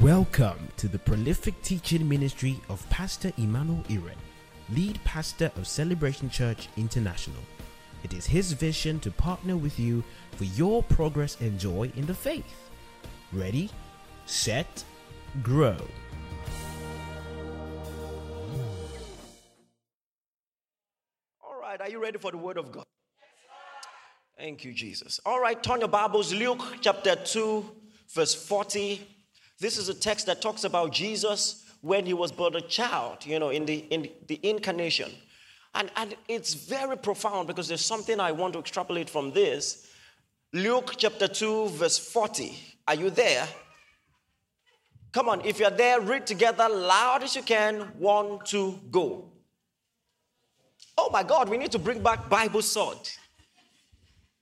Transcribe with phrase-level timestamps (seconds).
[0.00, 4.16] Welcome to the prolific teaching ministry of Pastor Emmanuel Iren,
[4.70, 7.42] lead pastor of Celebration Church International.
[8.02, 10.02] It is his vision to partner with you
[10.36, 12.70] for your progress and joy in the faith.
[13.30, 13.68] Ready,
[14.24, 14.82] set,
[15.42, 15.76] grow.
[21.44, 22.86] All right, are you ready for the word of God?
[24.38, 25.20] Thank you, Jesus.
[25.26, 27.70] All right, turn your Bibles, Luke chapter 2,
[28.08, 29.18] verse 40.
[29.60, 33.38] This is a text that talks about Jesus when he was but a child, you
[33.38, 35.10] know, in the, in the incarnation.
[35.74, 39.86] And, and it's very profound because there's something I want to extrapolate from this.
[40.52, 42.56] Luke chapter 2, verse 40.
[42.88, 43.46] Are you there?
[45.12, 47.80] Come on, if you're there, read together loud as you can.
[47.98, 49.30] One, two, go.
[50.96, 52.98] Oh my God, we need to bring back Bible sword.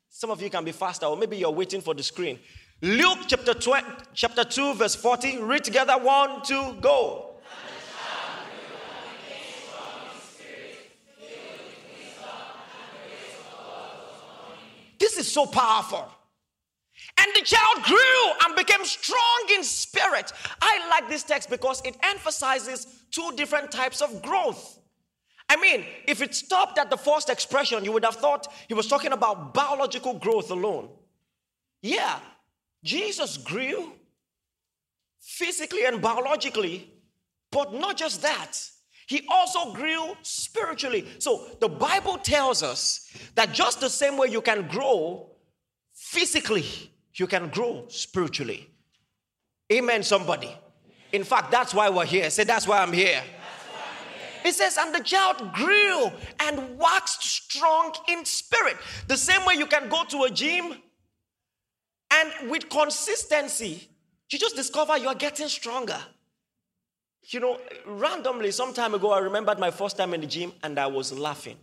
[0.08, 2.38] Some of you can be faster, or maybe you're waiting for the screen.
[2.80, 5.39] Luke chapter, 20, chapter 2, verse 40.
[5.39, 5.94] Read together.
[5.94, 7.25] One, two, go.
[14.98, 16.06] This is so powerful.
[17.19, 20.33] And the child grew and became strong in spirit.
[20.61, 24.78] I like this text because it emphasizes two different types of growth.
[25.48, 28.86] I mean, if it stopped at the first expression, you would have thought he was
[28.86, 30.91] talking about biological growth alone.
[31.80, 32.19] Yeah,
[32.84, 33.92] Jesus grew
[35.20, 36.92] physically and biologically,
[37.50, 38.56] but not just that.
[39.08, 41.06] He also grew spiritually.
[41.18, 45.30] So the Bible tells us that just the same way you can grow
[45.94, 46.66] physically,
[47.14, 48.68] you can grow spiritually.
[49.72, 50.54] Amen, somebody.
[51.12, 52.28] In fact, that's why we're here.
[52.30, 53.22] Say, that's why I'm here.
[54.44, 58.76] It says, and the child grew and waxed strong in spirit.
[59.08, 60.74] The same way you can go to a gym
[62.47, 63.89] with consistency,
[64.31, 65.98] you just discover you're getting stronger.
[67.22, 70.79] You know, randomly, some time ago, I remembered my first time in the gym and
[70.79, 71.57] I was laughing.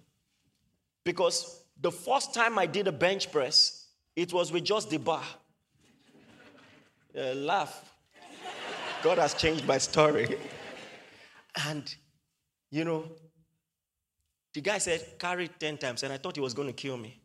[1.04, 5.24] Because the first time I did a bench press, it was with just the bar.
[7.18, 7.94] Uh, laugh.
[9.02, 10.38] God has changed my story.
[11.68, 11.94] And,
[12.72, 13.06] you know,
[14.54, 17.22] the guy said, carry 10 times, and I thought he was going to kill me.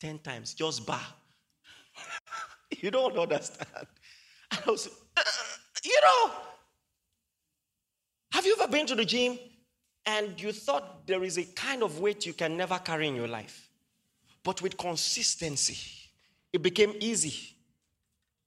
[0.00, 1.00] 10 times, just bar.
[2.80, 3.86] you don't understand.
[4.50, 5.22] And I was, uh,
[5.84, 6.32] you know,
[8.32, 9.38] have you ever been to the gym
[10.04, 13.28] and you thought there is a kind of weight you can never carry in your
[13.28, 13.68] life?
[14.42, 15.78] But with consistency,
[16.52, 17.56] it became easy.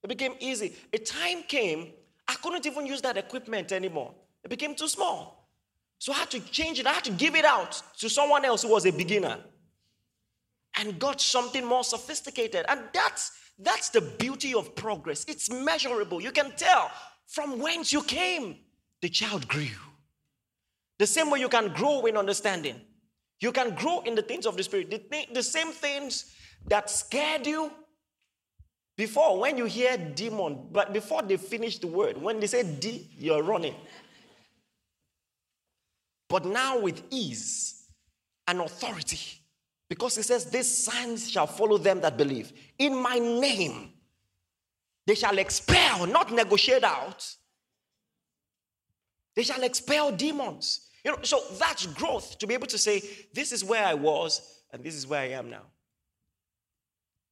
[0.04, 0.76] It became easy.
[0.94, 1.92] A time came,
[2.28, 4.14] I couldn't even use that equipment anymore.
[4.44, 5.50] It became too small.
[5.98, 6.88] So I had to change it.
[6.88, 9.38] I had to give it out to someone else who was a beginner
[10.80, 12.66] and got something more sophisticated.
[12.68, 13.32] And that's
[13.62, 15.26] that's the beauty of progress.
[15.28, 16.22] It's measurable.
[16.22, 16.90] You can tell
[17.28, 18.58] from whence you came.
[19.02, 19.68] The child grew.
[20.98, 22.80] The same way you can grow in understanding.
[23.42, 24.90] You can grow in the things of the spirit.
[24.90, 26.34] The, th- the same things
[26.68, 27.72] that scared you
[28.98, 33.10] before when you hear demon, but before they finish the word, when they say D,
[33.18, 33.76] you're running.
[36.28, 37.86] But now with ease
[38.46, 39.39] and authority,
[39.90, 42.54] because he says, These signs shall follow them that believe.
[42.78, 43.92] In my name,
[45.06, 47.28] they shall expel, not negotiate out.
[49.36, 50.88] They shall expel demons.
[51.04, 53.02] You know, so that's growth to be able to say,
[53.34, 55.64] This is where I was, and this is where I am now.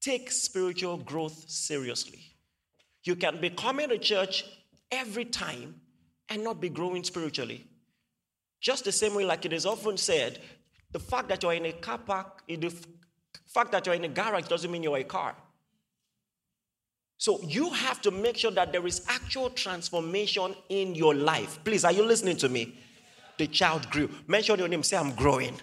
[0.02, 2.22] Take spiritual growth seriously.
[3.04, 4.46] You can be coming to church
[4.92, 5.82] every time
[6.30, 7.66] and not be growing spiritually.
[8.60, 10.40] Just the same way, like it is often said,
[10.92, 12.74] the fact that you're in a car park, the
[13.46, 15.36] fact that you're in a garage doesn't mean you're a car.
[17.18, 21.60] So you have to make sure that there is actual transformation in your life.
[21.64, 22.78] Please, are you listening to me?
[23.38, 24.10] The child grew.
[24.28, 25.56] Mention your name, say, I'm growing.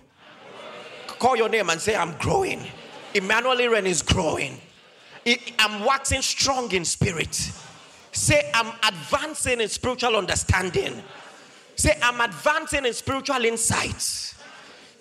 [1.07, 2.61] Call your name and say, I'm growing.
[3.15, 4.61] Emmanuel Iren is growing.
[5.59, 7.34] I'm waxing strong in spirit.
[8.13, 11.03] Say, I'm advancing in spiritual understanding.
[11.77, 14.34] Say, I'm advancing in spiritual insights.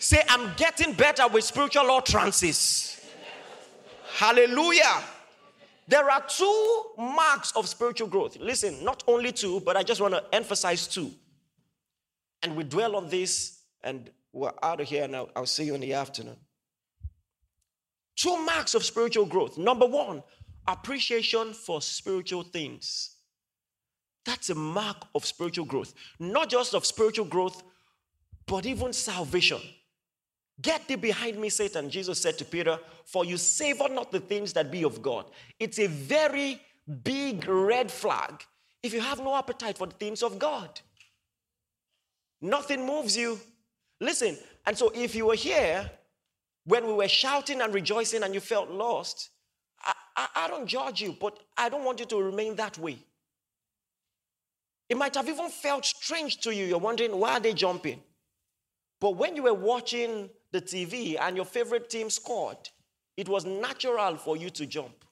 [0.03, 2.99] Say, I'm getting better with spiritual utterances.
[4.15, 5.01] Hallelujah.
[5.87, 8.35] There are two marks of spiritual growth.
[8.37, 11.09] Listen, not only two, but I just want to emphasize two.
[12.41, 15.29] And we dwell on this, and we're out of here now.
[15.37, 16.35] I'll see you in the afternoon.
[18.17, 19.57] Two marks of spiritual growth.
[19.57, 20.21] Number one,
[20.67, 23.15] appreciation for spiritual things.
[24.25, 25.93] That's a mark of spiritual growth.
[26.19, 27.63] Not just of spiritual growth,
[28.45, 29.61] but even salvation.
[30.61, 34.53] Get thee behind me, Satan, Jesus said to Peter, for you savor not the things
[34.53, 35.25] that be of God.
[35.59, 36.61] It's a very
[37.03, 38.43] big red flag
[38.81, 40.79] if you have no appetite for the things of God.
[42.41, 43.39] Nothing moves you.
[43.99, 45.89] Listen, and so if you were here
[46.65, 49.29] when we were shouting and rejoicing and you felt lost,
[49.81, 52.97] I, I, I, don't judge you, but I don't want you to remain that way.
[54.89, 56.65] It might have even felt strange to you.
[56.65, 58.01] You're wondering, why are they jumping?
[58.99, 62.69] But when you were watching the TV and your favorite team scored,
[63.17, 65.03] it was natural for you to jump.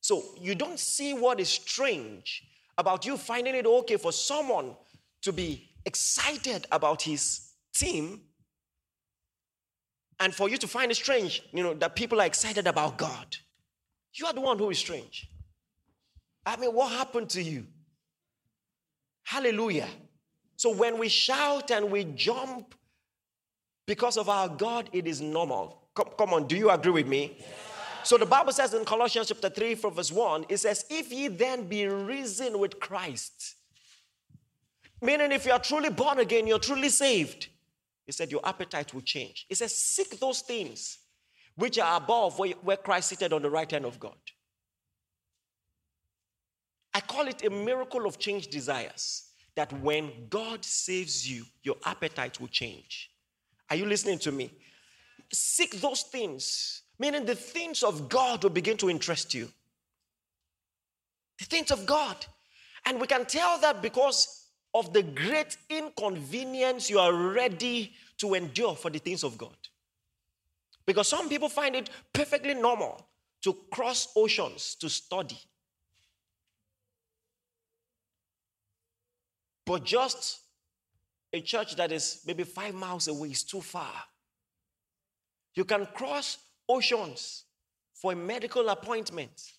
[0.00, 2.42] So you don't see what is strange
[2.76, 4.74] about you finding it okay for someone
[5.22, 8.22] to be excited about his team
[10.20, 13.36] and for you to find it strange, you know, that people are excited about God.
[14.14, 15.28] You are the one who is strange.
[16.46, 17.66] I mean, what happened to you?
[19.24, 19.88] Hallelujah.
[20.56, 22.74] So when we shout and we jump
[23.88, 25.80] because of our God, it is normal.
[25.94, 27.38] Come, come on, do you agree with me?
[28.04, 31.28] So the Bible says in Colossians chapter 3, from verse 1, it says, If ye
[31.28, 33.56] then be risen with Christ,
[35.00, 37.48] meaning if you are truly born again, you're truly saved,
[38.04, 39.46] he said, Your appetite will change.
[39.48, 40.98] He says, Seek those things
[41.56, 44.18] which are above where, where Christ seated on the right hand of God.
[46.92, 49.30] I call it a miracle of change desires.
[49.56, 53.10] That when God saves you, your appetite will change.
[53.70, 54.50] Are you listening to me?
[55.32, 59.48] Seek those things, meaning the things of God will begin to interest you.
[61.38, 62.24] The things of God.
[62.86, 68.74] And we can tell that because of the great inconvenience you are ready to endure
[68.74, 69.56] for the things of God.
[70.86, 73.06] Because some people find it perfectly normal
[73.42, 75.38] to cross oceans to study.
[79.64, 80.40] But just
[81.32, 83.92] a church that is maybe five miles away is too far.
[85.54, 86.38] You can cross
[86.68, 87.44] oceans
[87.94, 89.52] for a medical appointment.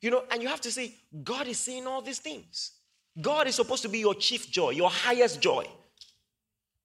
[0.00, 2.72] You know, and you have to say, God is seeing all these things.
[3.20, 5.66] God is supposed to be your chief joy, your highest joy.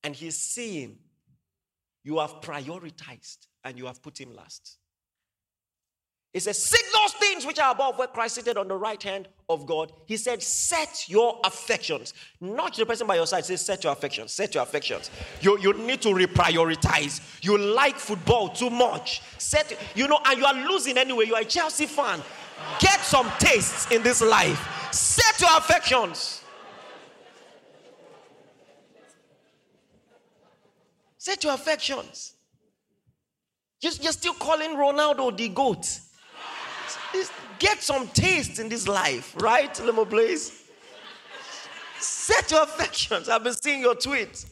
[0.04, 0.98] And He's seeing
[2.04, 4.78] you have prioritized and you have put Him last.
[6.34, 9.28] He says, Seek those things which are above where Christ seated on the right hand
[9.50, 9.94] of God.
[10.08, 12.16] He said, Set your affections.
[12.42, 13.46] Not the person by your side.
[13.46, 14.34] Say, Set your affections.
[14.34, 15.12] Set your affections.
[15.42, 17.22] You, you need to reprioritize.
[17.44, 19.22] You like football too much.
[19.38, 21.26] Set, you know, and you are losing anyway.
[21.26, 22.20] You are a Chelsea fan.
[22.80, 24.90] Get some tastes in this life.
[24.92, 26.44] Set your affections.
[31.20, 32.34] Set your affections.
[33.80, 36.00] You're, still calling Ronaldo the GOAT.
[37.60, 40.64] Get some taste in this life, right, Limo Blaze?
[42.00, 43.30] Set your affections.
[43.30, 44.46] I've been seeing your tweets.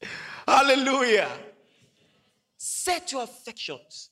[0.46, 1.28] Hallelujah.
[2.56, 4.10] Set your affections.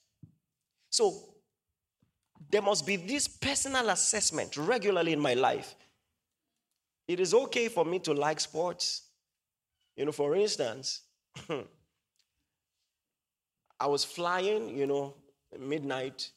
[0.90, 1.28] So,
[2.50, 5.74] there must be this personal assessment regularly in my life.
[7.06, 9.02] It is okay for me to like sports.
[9.96, 11.02] You know, for instance,
[13.80, 15.14] I was flying, you know,
[15.58, 16.30] midnight,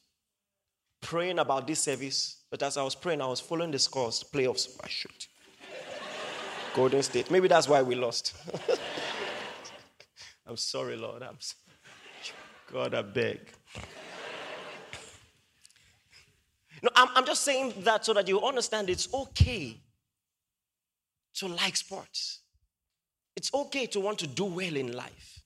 [1.00, 2.42] praying about this service.
[2.50, 4.78] But as I was praying, I was following the scores, playoffs.
[4.82, 5.28] I shoot.
[6.74, 7.30] Golden State.
[7.30, 8.34] Maybe that's why we lost.
[10.46, 11.22] I'm sorry, Lord.
[11.22, 11.58] I'm sorry.
[12.72, 13.40] God, I beg.
[16.82, 19.80] No, I'm, I'm just saying that so that you understand it's okay
[21.34, 22.40] to like sports.
[23.36, 25.41] It's okay to want to do well in life.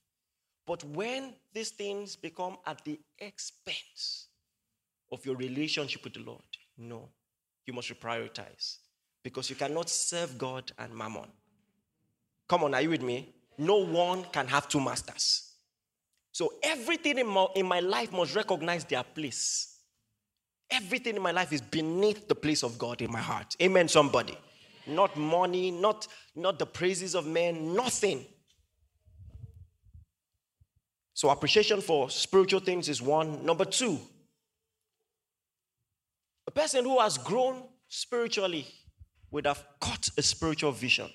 [0.67, 4.27] But when these things become at the expense
[5.11, 6.41] of your relationship with the Lord,
[6.77, 7.07] no,
[7.65, 8.77] you must reprioritize
[9.23, 11.29] because you cannot serve God and mammon.
[12.49, 13.33] Come on, are you with me?
[13.57, 15.53] No one can have two masters.
[16.33, 19.79] So everything in my, in my life must recognize their place.
[20.69, 23.55] Everything in my life is beneath the place of God in my heart.
[23.61, 24.37] Amen, somebody.
[24.85, 28.25] Not money, not, not the praises of men, nothing.
[31.17, 33.43] So, appreciation for spiritual things is one.
[33.43, 33.97] Number two,
[36.45, 38.67] a person who has grown spiritually
[39.31, 41.09] would have caught a spiritual vision.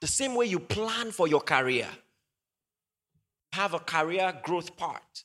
[0.00, 1.88] The same way you plan for your career,
[3.52, 5.24] have a career growth part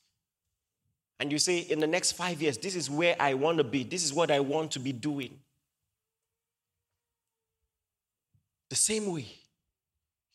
[1.20, 3.84] and you say, in the next five years, this is where I want to be,
[3.84, 5.38] this is what I want to be doing.
[8.72, 9.28] The same way,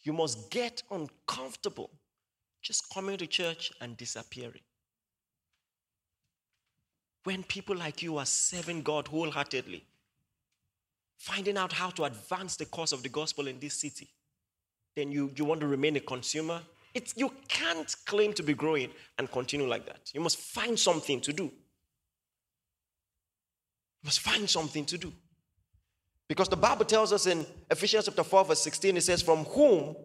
[0.04, 1.90] you must get uncomfortable
[2.64, 4.62] just coming to church and disappearing.
[7.22, 9.84] When people like you are serving God wholeheartedly,
[11.18, 14.08] finding out how to advance the cause of the gospel in this city,
[14.96, 16.60] then you, you want to remain a consumer
[16.94, 20.12] it's, you can't claim to be growing and continue like that.
[20.14, 21.44] You must find something to do.
[21.44, 21.50] You
[24.04, 25.12] must find something to do.
[26.28, 29.96] Because the Bible tells us in Ephesians chapter 4, verse 16, it says, From whom,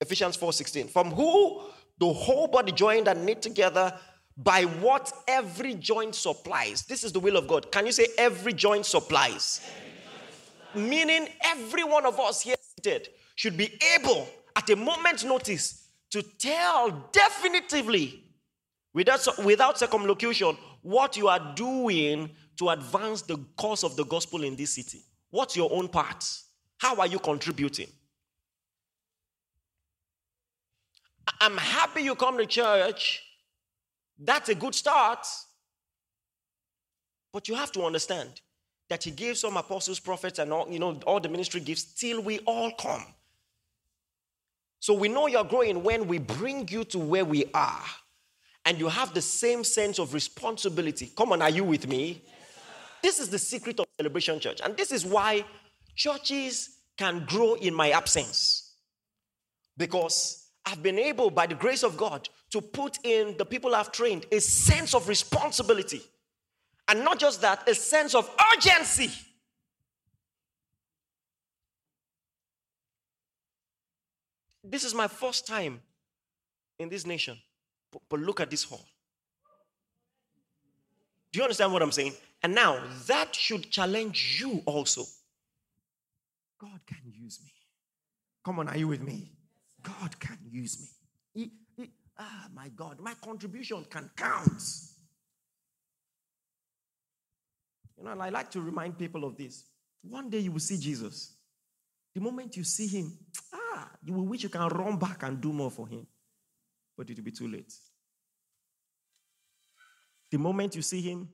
[0.00, 1.62] Ephesians 4 16, from who
[1.98, 3.96] the whole body joined and knit together
[4.36, 6.82] by what every joint supplies.
[6.82, 7.70] This is the will of God.
[7.70, 9.60] Can you say every joint supplies?
[9.64, 10.02] Every joint
[10.74, 10.88] supplies.
[10.90, 16.22] Meaning every one of us here seated should be able at a moment's notice to
[16.22, 18.24] tell definitively
[18.92, 24.54] without, without circumlocution what you are doing to advance the cause of the gospel in
[24.56, 25.02] this city.
[25.30, 26.24] What's your own part?
[26.78, 27.88] How are you contributing?
[31.40, 33.22] I'm happy you come to church.
[34.18, 35.26] That's a good start.
[37.32, 38.40] But you have to understand
[38.88, 42.22] that he gave some apostles, prophets, and all, you know, all the ministry gifts till
[42.22, 43.04] we all come.
[44.80, 47.82] So we know you're growing when we bring you to where we are
[48.66, 51.10] and you have the same sense of responsibility.
[51.16, 52.22] Come on, are you with me?
[53.02, 54.60] This is the secret of Celebration Church.
[54.64, 55.44] And this is why
[55.94, 58.74] churches can grow in my absence.
[59.76, 63.92] Because I've been able, by the grace of God, to put in the people I've
[63.92, 66.02] trained a sense of responsibility.
[66.88, 69.10] And not just that, a sense of urgency.
[74.62, 75.80] This is my first time
[76.78, 77.38] in this nation.
[78.08, 78.84] But, look at this hall.
[81.32, 82.14] Do you understand what I'm saying?
[82.42, 85.04] And now that should challenge you also.
[86.60, 87.52] God can use me.
[88.44, 89.30] Come on, are you with me?
[89.84, 90.88] God can use me.
[91.34, 94.62] He, he, ah, my God, my contribution can count.
[97.96, 99.64] You know, and I like to remind people of this.
[100.02, 101.36] One day you will see Jesus.
[102.14, 103.12] The moment you see him,
[103.52, 106.06] ah, you will wish you can run back and do more for him.
[106.96, 107.72] But it will be too late.
[110.30, 111.28] The moment you see him,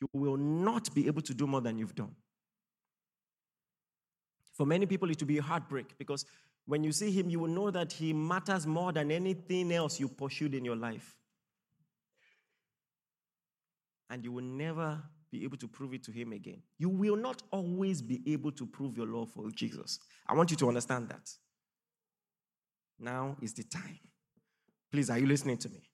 [0.00, 2.14] you will not be able to do more than you've done.
[4.56, 6.24] For many people, it will be a heartbreak because
[6.66, 10.08] when you see him, you will know that he matters more than anything else you
[10.08, 11.16] pursued in your life.
[14.10, 16.62] And you will never be able to prove it to him again.
[16.78, 19.98] You will not always be able to prove your love for Jesus.
[20.26, 21.28] I want you to understand that.
[22.98, 23.98] Now is the time.
[24.90, 25.90] Please, are you listening to me?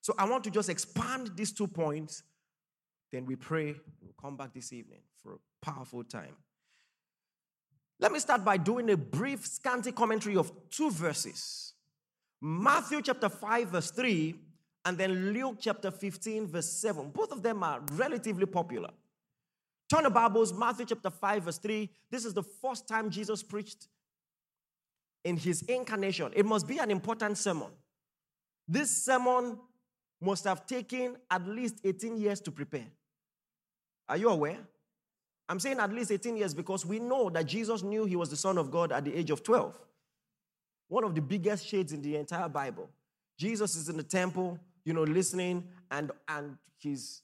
[0.00, 2.22] So I want to just expand these two points
[3.14, 3.76] then we pray.
[4.02, 6.34] We'll come back this evening for a powerful time.
[8.04, 11.72] Let me start by doing a brief, scanty commentary of two verses
[12.38, 14.34] Matthew chapter 5, verse 3,
[14.84, 17.08] and then Luke chapter 15, verse 7.
[17.08, 18.90] Both of them are relatively popular.
[19.88, 21.88] Turn the Bibles, Matthew chapter 5, verse 3.
[22.10, 23.88] This is the first time Jesus preached
[25.24, 26.30] in his incarnation.
[26.36, 27.70] It must be an important sermon.
[28.68, 29.58] This sermon
[30.20, 32.88] must have taken at least 18 years to prepare.
[34.10, 34.58] Are you aware?
[35.48, 38.36] I'm saying at least 18 years because we know that Jesus knew he was the
[38.36, 39.78] Son of God at the age of 12.
[40.88, 42.88] One of the biggest shades in the entire Bible.
[43.38, 47.22] Jesus is in the temple, you know, listening, and, and his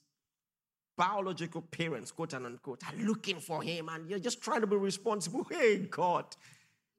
[0.97, 4.75] biological parents, quote and unquote, are looking for him, and you're just trying to be
[4.75, 5.47] responsible.
[5.49, 6.25] Hey, God,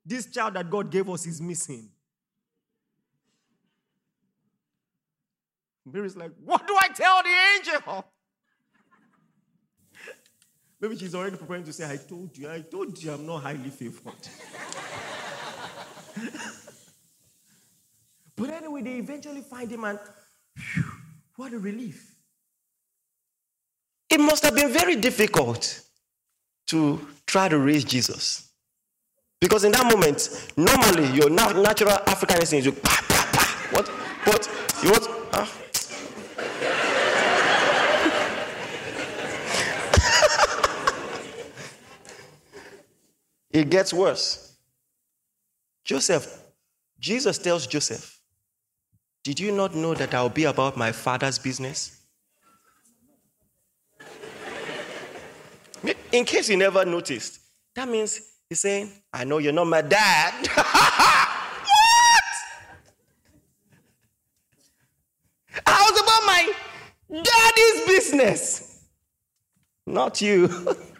[0.04, 1.88] this child that God gave us is missing.
[5.84, 8.04] Mary's like, What do I tell the angel?
[10.82, 13.70] Maybe she's already preparing to say, I told you, I told you I'm not highly
[13.70, 14.14] favored.
[18.36, 20.00] but anyway, they eventually find him, and
[20.56, 20.82] whew,
[21.36, 22.16] what a relief.
[24.10, 25.82] It must have been very difficult
[26.66, 28.50] to try to raise Jesus.
[29.40, 32.74] Because in that moment, normally your natural African instinct is,
[33.70, 33.86] what?
[34.24, 34.48] What?
[34.82, 35.08] You what?
[35.32, 35.61] Ah.
[43.52, 44.56] It gets worse.
[45.84, 46.42] Joseph,
[46.98, 48.20] Jesus tells Joseph,
[49.24, 51.98] Did you not know that I'll be about my father's business?
[56.12, 57.40] In case you never noticed,
[57.74, 60.46] that means he's saying, I know you're not my dad.
[60.54, 60.68] what?
[65.66, 66.52] I was about my
[67.22, 68.84] daddy's business,
[69.86, 70.76] not you.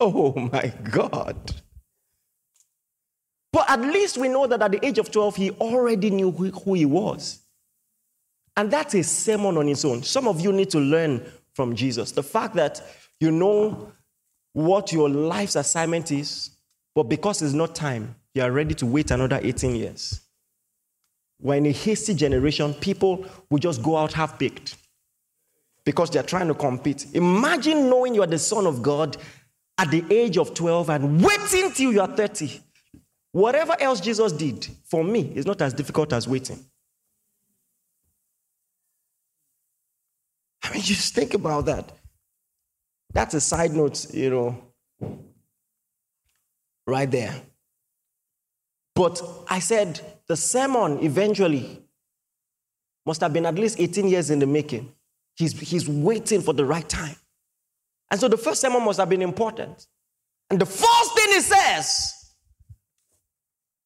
[0.00, 1.54] Oh my God.
[3.52, 6.74] But at least we know that at the age of 12, he already knew who
[6.74, 7.40] he was.
[8.56, 10.02] And that's a sermon on its own.
[10.02, 11.24] Some of you need to learn
[11.54, 12.12] from Jesus.
[12.12, 12.82] The fact that
[13.20, 13.92] you know
[14.52, 16.50] what your life's assignment is,
[16.94, 20.20] but because it's not time, you are ready to wait another 18 years.
[21.40, 24.76] We're in a hasty generation, people will just go out half baked.
[25.86, 27.06] because they're trying to compete.
[27.14, 29.16] Imagine knowing you are the Son of God
[29.78, 32.60] at the age of 12 and waiting till you are 30.
[33.32, 36.64] Whatever else Jesus did, for me, is not as difficult as waiting.
[40.62, 41.92] I mean, just think about that.
[43.12, 44.62] That's a side note, you know,
[46.86, 47.34] right there.
[48.94, 51.82] But I said the sermon eventually
[53.04, 54.92] must have been at least 18 years in the making.
[55.36, 57.16] He's, he's waiting for the right time.
[58.10, 59.86] And so the first sermon must have been important.
[60.50, 62.12] And the first thing he says,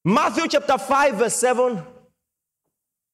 [0.05, 1.83] Matthew chapter 5, verse 7,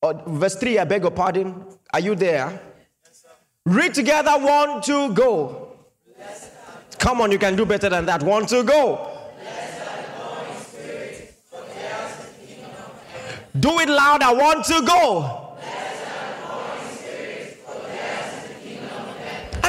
[0.02, 1.64] or verse 3, I beg your pardon.
[1.92, 2.60] Are you there?
[3.64, 5.76] Read together, one, two, go.
[6.98, 8.22] Come on, you can do better than that.
[8.22, 9.12] One, two, go.
[13.58, 14.36] Do it louder.
[14.36, 15.45] One, two, go.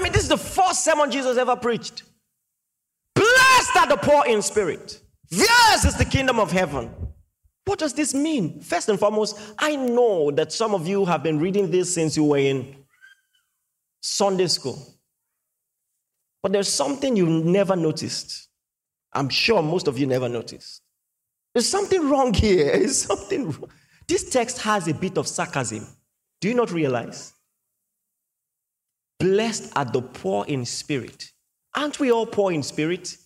[0.08, 2.04] Mean, this is the first sermon Jesus ever preached.
[3.14, 5.02] Blessed are the poor in spirit.
[5.30, 6.90] Theirs is the kingdom of heaven.
[7.66, 8.62] What does this mean?
[8.62, 12.24] First and foremost, I know that some of you have been reading this since you
[12.24, 12.76] were in
[14.02, 14.82] Sunday school.
[16.42, 18.48] But there's something you never noticed.
[19.12, 20.82] I'm sure most of you never noticed.
[21.54, 22.66] There's something wrong here.
[22.78, 23.70] There's something wrong.
[24.08, 25.86] This text has a bit of sarcasm.
[26.40, 27.34] Do you not realize?
[29.20, 31.32] Blessed are the poor in spirit.
[31.76, 33.18] Aren't we all poor in spirit?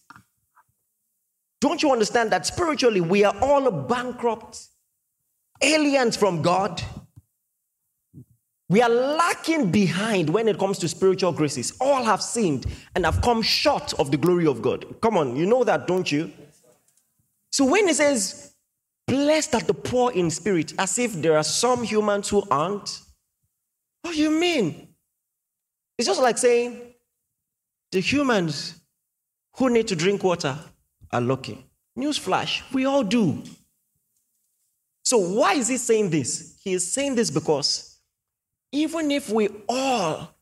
[1.60, 4.68] Don't you understand that spiritually we are all bankrupt,
[5.62, 6.82] aliens from God?
[8.70, 11.74] We are lacking behind when it comes to spiritual graces.
[11.82, 14.86] All have sinned and have come short of the glory of God.
[15.02, 16.32] Come on, you know that, don't you?
[17.52, 18.54] So when it says,
[19.08, 23.02] blessed are the poor in spirit, as if there are some humans who aren't,
[24.04, 24.91] what do you mean?
[26.02, 26.82] It's just like saying,
[27.92, 28.82] the humans
[29.58, 30.58] who need to drink water
[31.12, 31.64] are lucky.
[31.96, 33.44] Newsflash, we all do.
[35.04, 36.60] So, why is he saying this?
[36.64, 38.00] He is saying this because
[38.72, 40.34] even if we all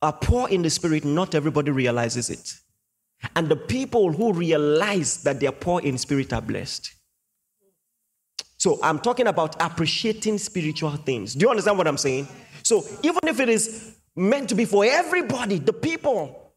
[0.00, 2.54] are poor in the spirit, not everybody realizes it.
[3.34, 6.94] And the people who realize that they're poor in spirit are blessed.
[8.56, 11.34] So I'm talking about appreciating spiritual things.
[11.34, 12.28] Do you understand what I'm saying?
[12.62, 16.52] So even if it is meant to be for everybody, the people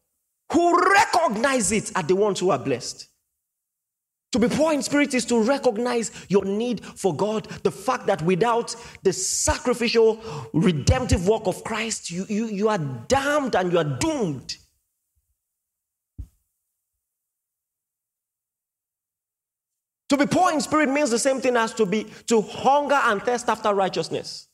[0.52, 3.08] who recognize it are the ones who are blessed.
[4.32, 7.44] To be poor in spirit is to recognize your need for God.
[7.62, 10.20] The fact that without the sacrificial,
[10.54, 14.56] redemptive work of Christ, you, you, you are damned and you are doomed.
[20.08, 23.22] To be poor in spirit means the same thing as to be to hunger and
[23.22, 24.48] thirst after righteousness.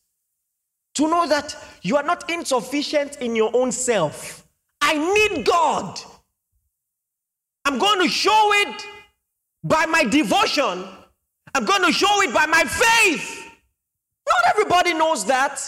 [0.99, 4.45] To know that you are not insufficient in your own self.
[4.81, 5.97] I need God.
[7.65, 8.83] I'm going to show it
[9.63, 10.89] by my devotion.
[11.55, 13.49] I'm going to show it by my faith.
[14.29, 15.61] Not everybody knows that.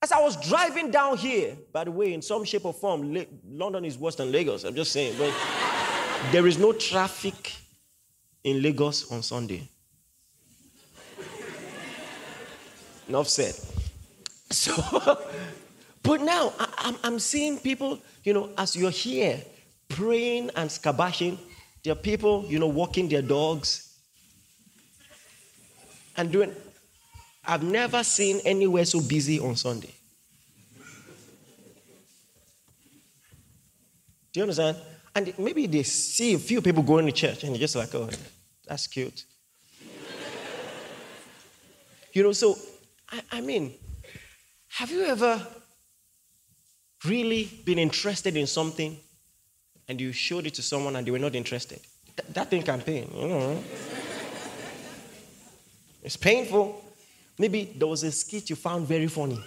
[0.00, 3.84] As I was driving down here, by the way, in some shape or form, London
[3.84, 4.62] is worse than Lagos.
[4.62, 5.34] I'm just saying, but
[6.30, 7.52] there is no traffic
[8.44, 9.68] in Lagos on Sunday.
[13.10, 13.56] Enough said.
[14.50, 14.72] So,
[16.04, 19.42] but now I, am seeing people, you know, as you're here
[19.88, 21.36] praying and scabashing,
[21.82, 23.98] there are people, you know, walking their dogs
[26.16, 26.54] and doing.
[27.44, 29.92] I've never seen anywhere so busy on Sunday.
[34.32, 34.76] Do you understand?
[35.16, 38.08] And maybe they see a few people going to church and they're just like, oh,
[38.68, 39.24] that's cute.
[42.12, 42.56] you know, so,
[43.10, 43.74] I, I mean,
[44.68, 45.46] have you ever
[47.04, 48.98] really been interested in something
[49.88, 51.80] and you showed it to someone and they were not interested.
[52.16, 53.62] Th- that thing can pain, you know.
[56.02, 56.84] it's painful.
[57.38, 59.42] Maybe there was a skit you found very funny.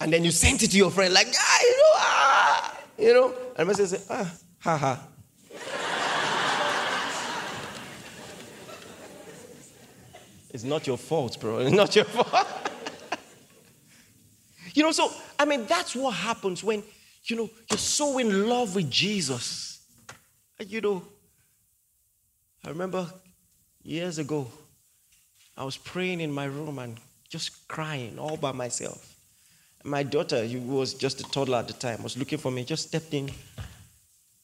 [0.00, 3.34] and then you sent it to your friend, like, ah, you know, ah, you know.
[3.56, 5.08] And the person ah, ha ha.
[10.56, 11.58] It's not your fault, bro.
[11.58, 12.46] It's not your fault.
[14.72, 16.82] You know, so, I mean, that's what happens when,
[17.24, 19.86] you know, you're so in love with Jesus.
[20.58, 21.02] You know,
[22.64, 23.06] I remember
[23.82, 24.50] years ago,
[25.58, 26.96] I was praying in my room and
[27.28, 29.14] just crying all by myself.
[29.84, 32.88] My daughter, who was just a toddler at the time, was looking for me, just
[32.88, 33.30] stepped in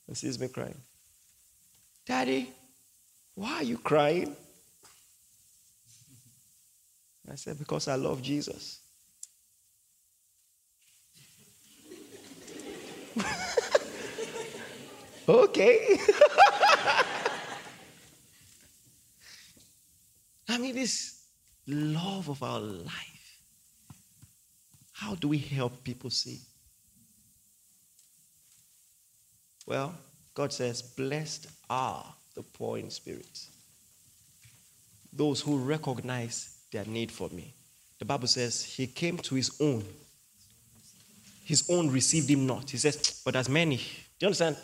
[0.06, 0.76] and sees me crying.
[2.04, 2.50] Daddy,
[3.34, 4.36] why are you crying?
[7.30, 8.80] I said, Because I love Jesus.
[15.28, 15.98] okay.
[20.48, 21.24] I mean, this
[21.66, 23.38] love of our life.
[24.92, 26.40] How do we help people see?
[29.66, 29.94] Well,
[30.34, 32.04] God says, Blessed are
[32.34, 33.46] the poor in spirit,
[35.12, 37.54] those who recognize their need for me.
[37.98, 39.84] The Bible says, He came to His own.
[41.44, 42.70] His own received Him not.
[42.70, 43.82] He says, But as many, do
[44.20, 44.56] you understand?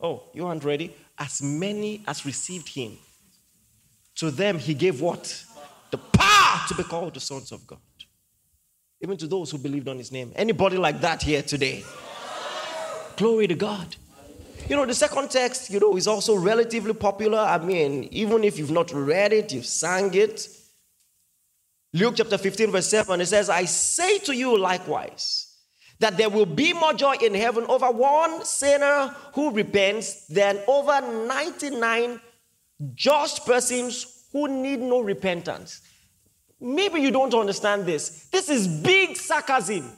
[0.00, 0.94] Oh, you aren't ready?
[1.18, 2.98] As many as received Him,
[4.16, 5.44] to them He gave what?
[5.90, 7.78] The power to be called the sons of God.
[9.00, 10.32] Even to those who believed on His name.
[10.36, 11.84] Anybody like that here today?
[13.16, 13.96] Glory to God.
[14.68, 17.38] You know, the second text, you know, is also relatively popular.
[17.38, 20.48] I mean, even if you've not read it, you've sang it.
[21.94, 25.52] Luke chapter 15, verse 7, it says, I say to you likewise,
[25.98, 31.00] that there will be more joy in heaven over one sinner who repents than over
[31.26, 32.20] 99
[32.94, 35.82] just persons who need no repentance.
[36.60, 38.28] Maybe you don't understand this.
[38.32, 39.90] This is big sarcasm.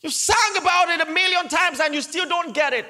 [0.00, 2.86] You sang about it a million times and you still don't get it.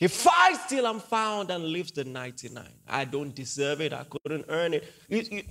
[0.00, 2.66] He fights till I'm found and leaves the 99.
[2.88, 3.92] I don't deserve it.
[3.92, 4.90] I couldn't earn it.
[5.10, 5.42] You, you,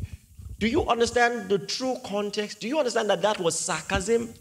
[0.57, 2.59] do you understand the true context?
[2.59, 4.33] Do you understand that that was sarcasm?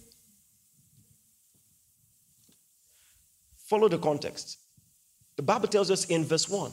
[3.66, 4.56] Follow the context.
[5.36, 6.72] The Bible tells us in verse 1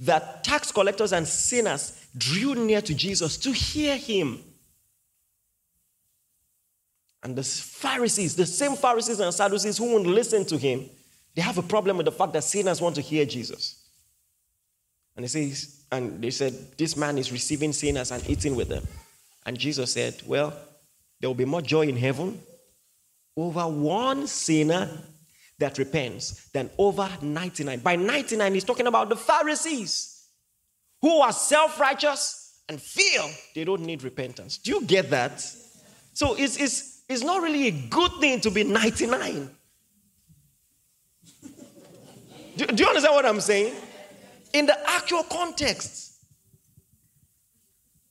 [0.00, 4.40] that tax collectors and sinners drew near to Jesus to hear him.
[7.22, 10.90] And the Pharisees, the same Pharisees and Sadducees who wouldn't listen to him,
[11.38, 13.80] they have a problem with the fact that sinners want to hear Jesus.
[15.14, 18.84] And he says, and they said, This man is receiving sinners and eating with them.
[19.46, 20.52] And Jesus said, Well,
[21.20, 22.40] there will be more joy in heaven
[23.36, 24.90] over one sinner
[25.60, 27.78] that repents than over 99.
[27.78, 30.26] By 99, he's talking about the Pharisees
[31.00, 34.58] who are self righteous and feel they don't need repentance.
[34.58, 35.40] Do you get that?
[36.14, 39.50] So it's, it's, it's not really a good thing to be 99.
[42.58, 43.74] Do, do you understand what I'm saying?
[44.52, 46.16] In the actual context.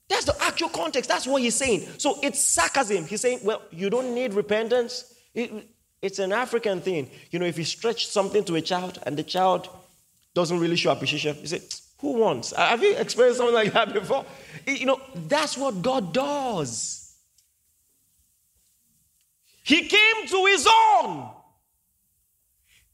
[0.07, 1.09] That's the actual context.
[1.09, 1.85] That's what he's saying.
[1.97, 3.05] So it's sarcasm.
[3.05, 5.13] He's saying, well, you don't need repentance.
[5.33, 5.51] It,
[6.01, 7.09] it's an African thing.
[7.29, 9.67] You know, if you stretch something to a child and the child
[10.33, 11.61] doesn't really show appreciation, you say,
[11.99, 12.53] who wants?
[12.55, 14.25] Have you experienced something like that before?
[14.65, 17.15] You know, that's what God does.
[19.63, 21.31] He came to his own.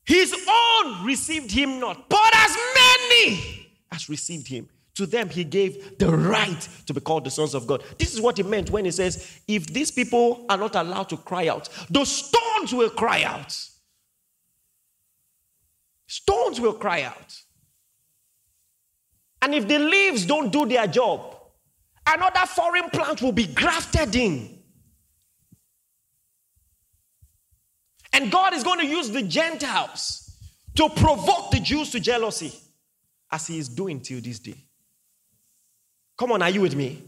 [0.05, 5.97] His own received him not, but as many as received him, to them he gave
[5.97, 7.83] the right to be called the sons of God.
[7.97, 11.17] This is what he meant when he says, If these people are not allowed to
[11.17, 13.57] cry out, the stones will cry out.
[16.07, 17.41] Stones will cry out.
[19.41, 21.37] And if the leaves don't do their job,
[22.05, 24.52] another foreign plant will be grafted in.
[28.13, 30.39] And God is going to use the Gentiles
[30.75, 32.53] to provoke the Jews to jealousy,
[33.31, 34.55] as He is doing till this day.
[36.17, 37.03] Come on, are you with me?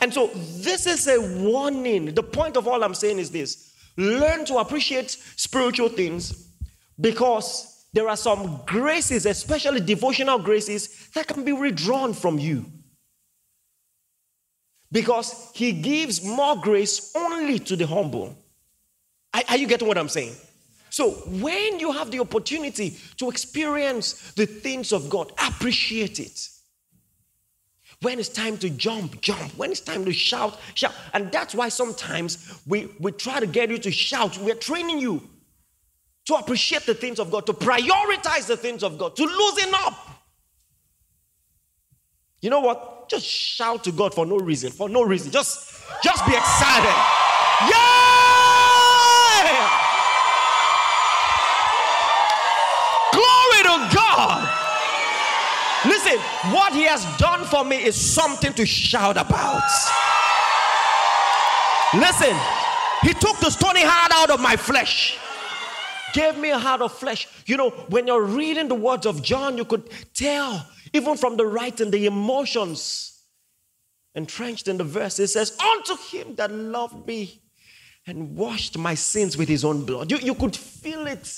[0.00, 2.14] And so, this is a warning.
[2.14, 6.48] The point of all I'm saying is this learn to appreciate spiritual things
[7.00, 12.66] because there are some graces, especially devotional graces, that can be withdrawn from you.
[14.92, 18.36] Because He gives more grace only to the humble.
[19.34, 20.34] Are, you getting what I'm saying?
[20.90, 26.48] So, when you have the opportunity to experience the things of God, appreciate it.
[28.00, 29.56] When it's time to jump, jump.
[29.56, 30.94] When it's time to shout, shout.
[31.12, 34.38] And that's why sometimes we, we try to get you to shout.
[34.38, 35.20] We're training you
[36.26, 39.98] to appreciate the things of God, to prioritize the things of God, to loosen up.
[42.40, 43.08] You know what?
[43.10, 45.32] Just shout to God for no reason, for no reason.
[45.32, 46.94] Just, just be excited.
[47.68, 48.04] Yeah!
[53.94, 54.48] God.
[55.86, 56.18] Listen,
[56.52, 59.62] what He has done for me is something to shout about.
[61.94, 62.36] Listen,
[63.02, 65.18] He took the stony heart out of my flesh,
[66.12, 67.28] gave me a heart of flesh.
[67.46, 71.46] You know, when you're reading the words of John, you could tell, even from the
[71.46, 73.14] writing, the emotions
[74.14, 75.18] entrenched in the verse.
[75.18, 77.40] It says, Unto him that loved me
[78.06, 80.10] and washed my sins with his own blood.
[80.10, 81.32] You, you could feel it.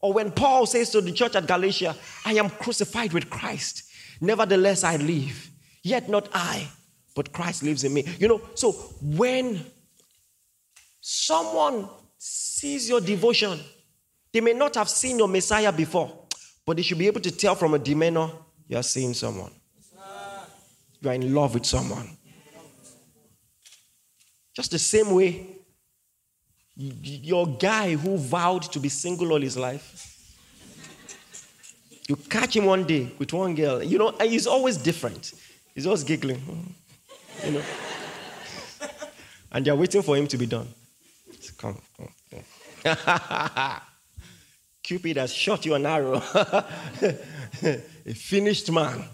[0.00, 3.84] Or when Paul says to the church at Galatia, I am crucified with Christ.
[4.20, 5.50] Nevertheless, I live.
[5.82, 6.68] Yet not I,
[7.14, 8.04] but Christ lives in me.
[8.18, 9.64] You know, so when
[11.00, 13.58] someone sees your devotion,
[14.32, 16.26] they may not have seen your Messiah before,
[16.66, 18.30] but they should be able to tell from a demeanor
[18.66, 19.52] you are seeing someone.
[21.00, 22.16] You are in love with someone.
[24.54, 25.57] Just the same way,
[26.78, 30.04] your guy who vowed to be single all his life,
[32.08, 35.32] you catch him one day with one girl, you know, he's always different.
[35.74, 37.62] He's always giggling, hmm, you know.
[39.52, 40.68] and they're waiting for him to be done.
[41.58, 42.44] Come, come,
[42.84, 43.80] come.
[44.82, 46.14] Cupid has shot you an arrow.
[47.62, 49.04] A finished man.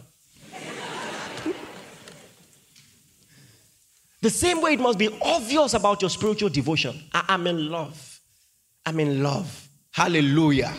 [4.25, 6.99] The same way it must be obvious about your spiritual devotion.
[7.13, 8.21] I am in love.
[8.87, 9.69] I'm in love.
[9.91, 10.73] Hallelujah.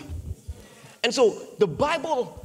[1.04, 2.44] And so the Bible,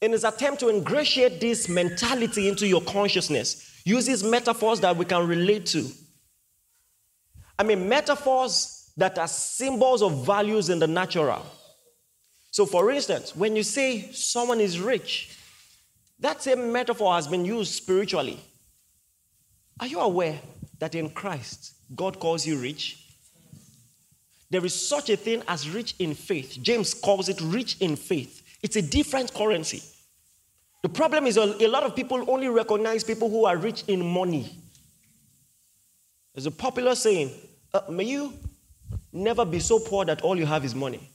[0.00, 5.28] in its attempt to ingratiate this mentality into your consciousness, uses metaphors that we can
[5.28, 5.88] relate to.
[7.56, 11.46] I mean, metaphors that are symbols of values in the natural.
[12.50, 15.38] So, for instance, when you say someone is rich,
[16.18, 18.40] that same metaphor has been used spiritually.
[19.80, 20.38] Are you aware
[20.78, 23.02] that in Christ, God calls you rich?
[24.50, 26.58] There is such a thing as rich in faith.
[26.62, 28.42] James calls it rich in faith.
[28.62, 29.82] It's a different currency.
[30.82, 34.56] The problem is a, lot of people only recognize people who are rich in money.
[36.34, 37.32] There's a popular saying,
[37.74, 38.32] uh, may you
[39.12, 41.10] never be so poor that all you have is money.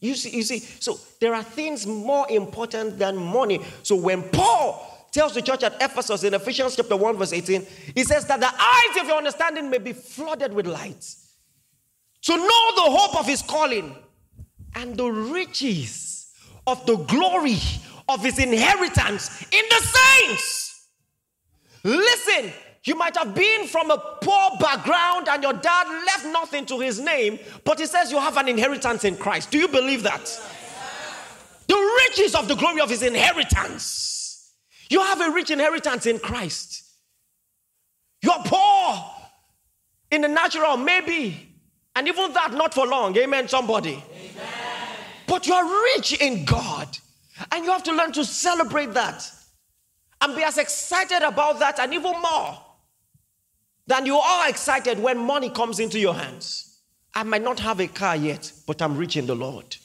[0.00, 3.60] You see, you see, so there are things more important than money.
[3.82, 8.04] So when Paul tells the church at Ephesus in Ephesians chapter 1, verse 18, he
[8.04, 11.14] says that the eyes of your understanding may be flooded with light.
[12.22, 13.94] To know the hope of his calling
[14.74, 16.32] and the riches
[16.66, 17.58] of the glory
[18.08, 20.88] of his inheritance in the saints.
[21.82, 22.52] Listen,
[22.84, 27.00] you might have been from a poor background and your dad left nothing to his
[27.00, 29.50] name, but he says you have an inheritance in Christ.
[29.50, 30.24] Do you believe that?
[31.66, 34.19] The riches of the glory of his inheritance.
[34.90, 36.84] You have a rich inheritance in Christ.
[38.22, 39.02] You're poor
[40.10, 41.54] in the natural, maybe,
[41.94, 43.16] and even that not for long.
[43.16, 44.02] Amen, somebody.
[44.12, 44.46] Amen.
[45.26, 46.98] But you're rich in God,
[47.52, 49.30] and you have to learn to celebrate that
[50.20, 52.58] and be as excited about that and even more
[53.86, 56.80] than you are excited when money comes into your hands.
[57.14, 59.76] I might not have a car yet, but I'm rich in the Lord.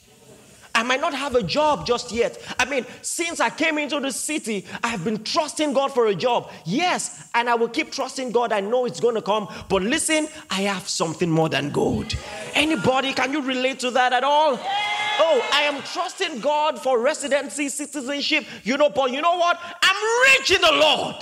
[0.75, 2.37] I might not have a job just yet.
[2.59, 6.13] I mean, since I came into the city, I have been trusting God for a
[6.13, 6.51] job.
[6.65, 8.51] Yes, and I will keep trusting God.
[8.51, 9.47] I know it's going to come.
[9.69, 12.13] But listen, I have something more than gold.
[12.53, 14.59] Anybody, can you relate to that at all?
[15.17, 18.45] Oh, I am trusting God for residency, citizenship.
[18.63, 19.57] You know, but you know what?
[19.81, 21.15] I'm rich in the Lord.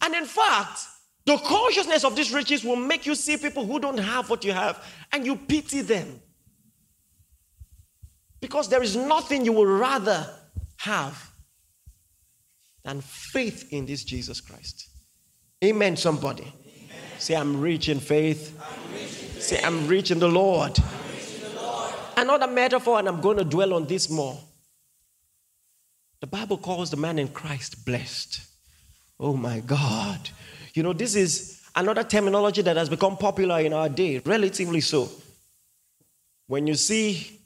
[0.00, 0.78] And in fact,
[1.24, 4.52] the consciousness of these riches will make you see people who don't have what you
[4.52, 6.20] have and you pity them.
[8.42, 10.28] Because there is nothing you would rather
[10.78, 11.30] have
[12.84, 14.88] than faith in this Jesus Christ.
[15.64, 16.42] Amen, somebody.
[16.42, 16.98] Amen.
[17.18, 18.60] Say, I'm rich in faith.
[18.60, 19.42] I'm rich in faith.
[19.42, 20.76] Say, I'm rich in the Lord.
[20.76, 21.94] In the Lord.
[22.16, 24.36] Another metaphor, and I'm going to dwell on this more.
[26.20, 28.40] The Bible calls the man in Christ blessed.
[29.20, 30.30] Oh my God.
[30.74, 35.08] You know, this is another terminology that has become popular in our day, relatively so.
[36.48, 37.38] When you see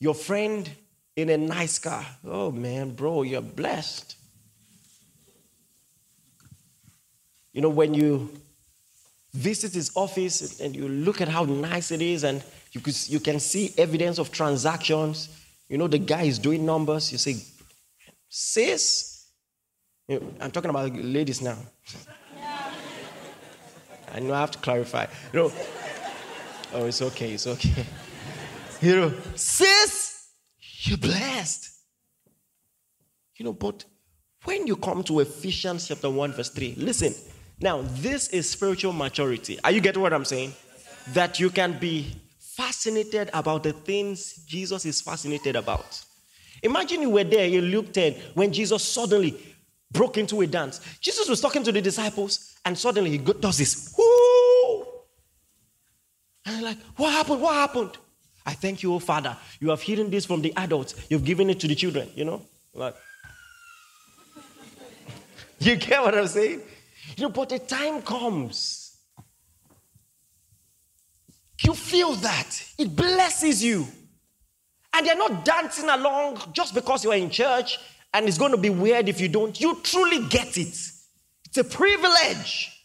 [0.00, 0.68] your friend
[1.14, 4.16] in a nice car, oh man, bro, you're blessed.
[7.52, 8.30] You know, when you
[9.34, 13.38] visit his office and you look at how nice it is, and you, you can
[13.38, 15.28] see evidence of transactions,
[15.68, 17.36] you know, the guy is doing numbers, you say,
[18.28, 19.28] sis,
[20.08, 21.58] I'm talking about ladies now.
[24.12, 25.06] I know I have to clarify.
[25.32, 25.52] You know,
[26.72, 27.86] oh, it's okay, it's okay.
[28.80, 31.70] You know, sis, you're blessed.
[33.36, 33.84] You know, but
[34.44, 37.14] when you come to Ephesians chapter 1, verse 3, listen.
[37.60, 39.58] Now, this is spiritual maturity.
[39.62, 40.54] Are you getting what I'm saying?
[41.08, 42.06] That you can be
[42.38, 46.02] fascinated about the things Jesus is fascinated about.
[46.62, 49.38] Imagine you were there in Luke 10 when Jesus suddenly
[49.90, 50.80] broke into a dance.
[51.00, 53.94] Jesus was talking to the disciples, and suddenly he does this.
[53.96, 54.86] Woo!
[56.46, 57.42] And they're like, What happened?
[57.42, 57.98] What happened?
[58.50, 59.36] I thank you, oh Father.
[59.60, 62.42] You have hidden this from the adults, you've given it to the children, you know?
[62.74, 62.96] Like,
[65.60, 66.60] you get what I'm saying?
[67.16, 68.88] You know, but the time comes.
[71.62, 72.64] you feel that.
[72.78, 73.86] It blesses you.
[74.92, 77.78] And you're not dancing along just because you are in church
[78.12, 79.60] and it's going to be weird if you don't.
[79.60, 80.76] You truly get it.
[81.46, 82.79] It's a privilege.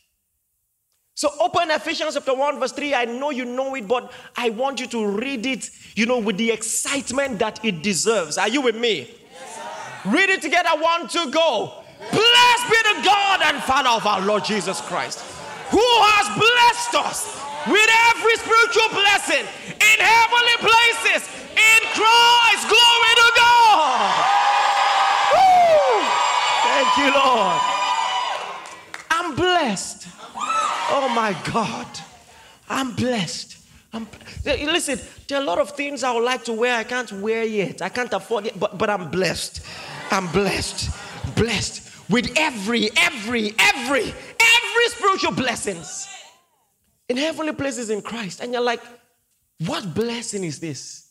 [1.17, 2.93] So open Ephesians chapter 1, verse 3.
[2.93, 6.36] I know you know it, but I want you to read it, you know, with
[6.36, 8.38] the excitement that it deserves.
[8.38, 9.10] Are you with me?
[9.32, 9.60] Yes,
[10.04, 10.71] read it together.
[10.78, 11.84] One, two, go.
[12.12, 15.21] Blessed be the God and Father of our Lord Jesus Christ,
[15.71, 22.67] who has blessed us with every spiritual blessing in heavenly places in Christ.
[22.67, 24.19] Glory to God.
[25.32, 26.04] Woo!
[26.75, 27.62] Thank you, Lord.
[29.12, 30.14] I'm blessed.
[30.97, 31.88] Oh my God.
[32.69, 33.58] I'm blessed.
[33.91, 34.08] I'm,
[34.45, 36.77] listen, there are a lot of things I would like to wear.
[36.77, 37.81] I can't wear yet.
[37.81, 39.60] I can't afford it, but, but I'm blessed.
[40.10, 40.89] I'm blessed.
[41.36, 46.08] Blessed with every, every, every, every spiritual blessings
[47.10, 48.39] in heavenly places in Christ.
[48.39, 48.81] And you're like,
[49.65, 51.10] what blessing is this?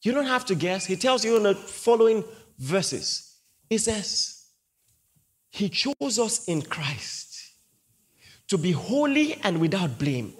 [0.00, 0.86] You don't have to guess.
[0.86, 2.24] He tells you in the following
[2.58, 3.36] verses.
[3.68, 4.46] He says,
[5.50, 7.27] He chose us in Christ
[8.48, 10.32] to be holy and without blame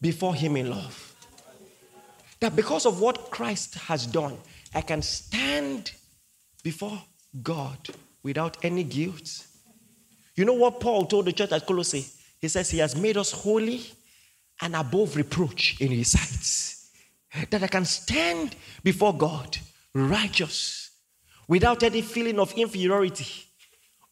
[0.00, 1.14] before Him in love.
[2.40, 4.36] That because of what Christ has done,
[4.74, 5.92] I can stand
[6.62, 7.00] before
[7.42, 7.78] God
[8.22, 9.46] without any guilt.
[10.34, 12.06] You know what Paul told the church at Colossae?
[12.40, 13.82] He says, He has made us holy
[14.60, 17.48] and above reproach in His sight.
[17.50, 19.56] That I can stand before God
[19.94, 20.90] righteous
[21.48, 23.46] without any feeling of inferiority.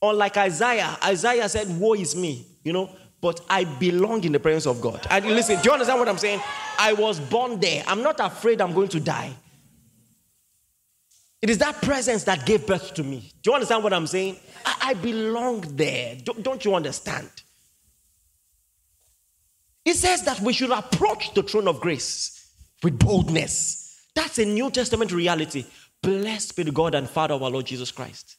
[0.03, 4.67] Unlike Isaiah, Isaiah said, Woe is me, you know, but I belong in the presence
[4.67, 5.07] of God.
[5.11, 6.41] And listen, do you understand what I'm saying?
[6.79, 7.85] I was born there.
[7.87, 9.33] I'm not afraid I'm going to die.
[11.43, 13.33] It is that presence that gave birth to me.
[13.43, 14.37] Do you understand what I'm saying?
[14.65, 16.17] I, I belong there.
[16.23, 17.31] Don't, don't you understand?
[19.85, 22.51] It says that we should approach the throne of grace
[22.83, 24.07] with boldness.
[24.15, 25.65] That's a New Testament reality.
[26.03, 28.37] Blessed be the God and Father of our Lord Jesus Christ.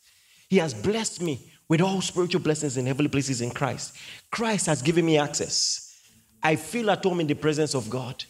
[0.49, 3.95] He has blessed me with all spiritual blessings in heavenly places in Christ.
[4.29, 5.97] Christ has given me access.
[6.43, 8.25] I feel at home in the presence of God.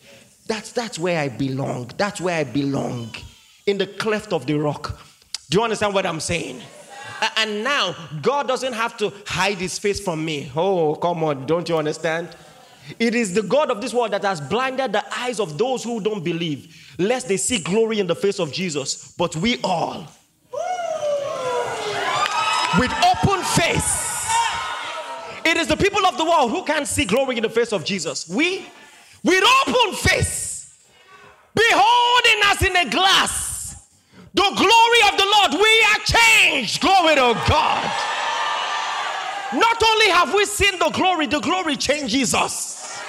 [0.45, 1.89] That's, that's where I belong.
[1.97, 3.15] That's where I belong
[3.65, 4.95] in the cleft of the rock.
[5.49, 6.61] Do you understand what I'm saying?
[7.35, 10.51] And now, God doesn't have to hide his face from me.
[10.55, 12.29] Oh, come on, don't you understand?
[12.99, 15.99] It is the God of this world that has blinded the eyes of those who
[15.99, 19.13] don't believe, lest they see glory in the face of Jesus.
[19.13, 20.05] But we all,
[22.79, 24.29] with open face,
[25.43, 27.83] it is the people of the world who can't see glory in the face of
[27.83, 28.29] Jesus.
[28.29, 28.65] We,
[29.23, 30.79] with open face,
[31.53, 33.51] beholding us in a glass
[34.33, 36.79] the glory of the Lord, we are changed.
[36.79, 37.91] Glory to God.
[39.53, 43.01] Not only have we seen the glory, the glory changes us.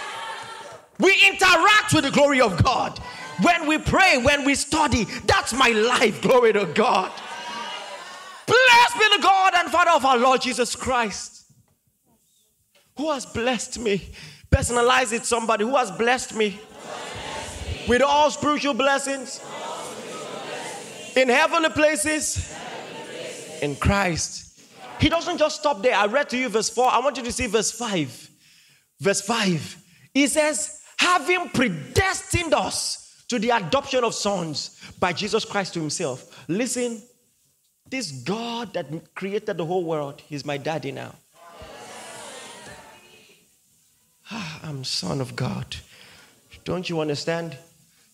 [0.99, 2.99] We interact with the glory of God.
[3.41, 6.21] When we pray, when we study, that's my life.
[6.23, 7.13] Glory to God.
[8.53, 11.51] Blessed be the God and Father of our Lord Jesus Christ,
[12.97, 14.11] who has blessed me.
[14.51, 16.61] Personalize it, somebody who has blessed me
[17.89, 19.41] with all spiritual blessings
[21.17, 22.55] in heavenly places
[23.63, 24.61] in Christ.
[25.01, 25.95] He doesn't just stop there.
[25.95, 26.91] I read to you verse 4.
[26.91, 28.31] I want you to see verse 5.
[29.01, 29.83] Verse 5.
[30.13, 36.45] He says, having predestined us to the adoption of sons by Jesus Christ to himself.
[36.49, 37.03] Listen,
[37.93, 41.15] this God that created the whole world, he's my daddy now.
[44.31, 45.77] Ah, I'm son of God.
[46.65, 47.59] Don't you understand?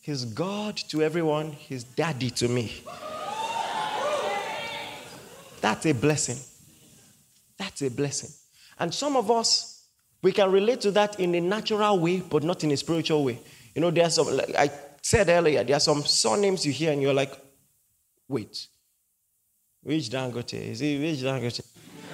[0.00, 2.82] He's God to everyone, He's daddy to me.
[5.60, 6.38] That's a blessing.
[7.56, 8.30] That's a blessing.
[8.80, 9.84] And some of us,
[10.22, 13.38] we can relate to that in a natural way, but not in a spiritual way.
[13.76, 14.70] You know, there's some, like I
[15.02, 17.38] said earlier, there are some surnames you hear and you're like,
[18.26, 18.66] wait,
[19.88, 20.52] which Dangote?
[20.52, 21.62] Is it which Dangote?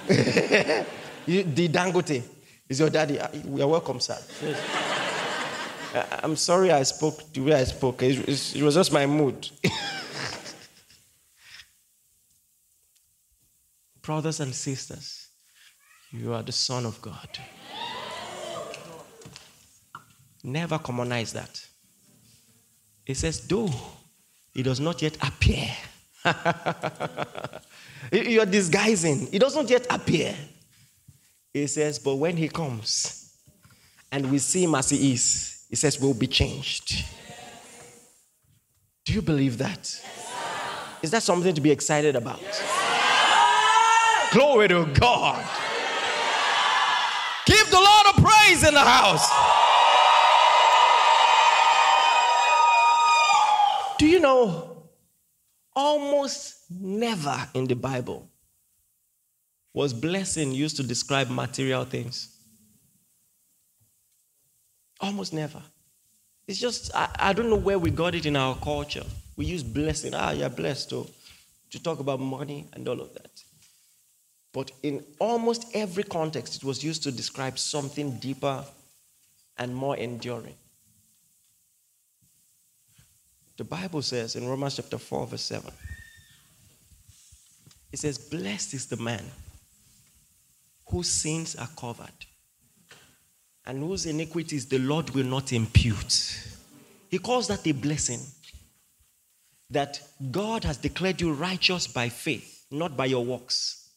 [1.25, 2.23] the Dangote
[2.69, 3.19] is your daddy.
[3.19, 4.17] Uh, You're welcome, sir.
[5.95, 8.03] Uh, I'm sorry I spoke the way I spoke.
[8.03, 9.49] It, it was just my mood.
[14.01, 15.29] Brothers and sisters,
[16.11, 17.29] you are the Son of God.
[20.43, 21.65] Never commonize that.
[23.05, 23.71] It says, though
[24.53, 25.69] it does not yet appear.
[28.11, 29.27] you are disguising.
[29.31, 30.35] It does not yet appear.
[31.53, 33.33] He says, but when he comes
[34.11, 37.05] and we see him as he is, he says, We'll be changed.
[39.05, 40.01] Do you believe that?
[41.01, 42.39] Is that something to be excited about?
[44.31, 45.45] Glory to God.
[47.45, 49.29] Give the Lord a praise in the house.
[53.97, 54.74] Do you know,
[55.75, 58.29] almost never in the Bible
[59.73, 62.37] was blessing used to describe material things.
[65.01, 65.61] Almost never.
[66.47, 69.03] It's just, I, I don't know where we got it in our culture.
[69.35, 70.13] We use blessing.
[70.13, 71.07] Ah, you're blessed to,
[71.71, 73.31] to talk about money and all of that.
[74.53, 78.63] But in almost every context, it was used to describe something deeper
[79.57, 80.55] and more enduring.
[83.57, 85.71] The Bible says in Romans chapter 4, verse 7,
[87.91, 89.23] it says, Blessed is the man
[90.87, 92.25] whose sins are covered
[93.65, 96.39] and whose iniquities the Lord will not impute.
[97.09, 98.19] He calls that a blessing.
[99.71, 99.99] That
[100.31, 103.89] God has declared you righteous by faith, not by your works.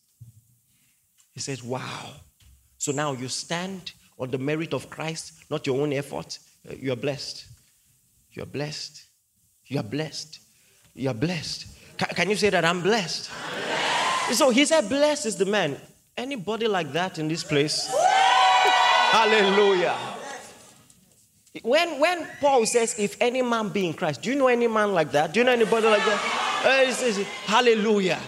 [1.34, 2.12] He says, Wow.
[2.78, 6.38] So now you stand on the merit of Christ, not your own effort.
[6.68, 7.44] Uh, you are blessed.
[8.32, 9.07] You are blessed.
[9.68, 10.40] You are blessed.
[10.94, 11.66] You are blessed.
[11.96, 13.30] Can, can you say that I'm blessed?
[13.30, 14.38] I'm blessed?
[14.38, 15.76] So he said, Blessed is the man.
[16.16, 17.88] Anybody like that in this place?
[19.10, 19.96] Hallelujah.
[21.62, 24.92] When, when Paul says, if any man be in Christ, do you know any man
[24.92, 25.32] like that?
[25.32, 26.62] Do you know anybody like that?
[26.64, 28.18] Uh, it's, it's, hallelujah.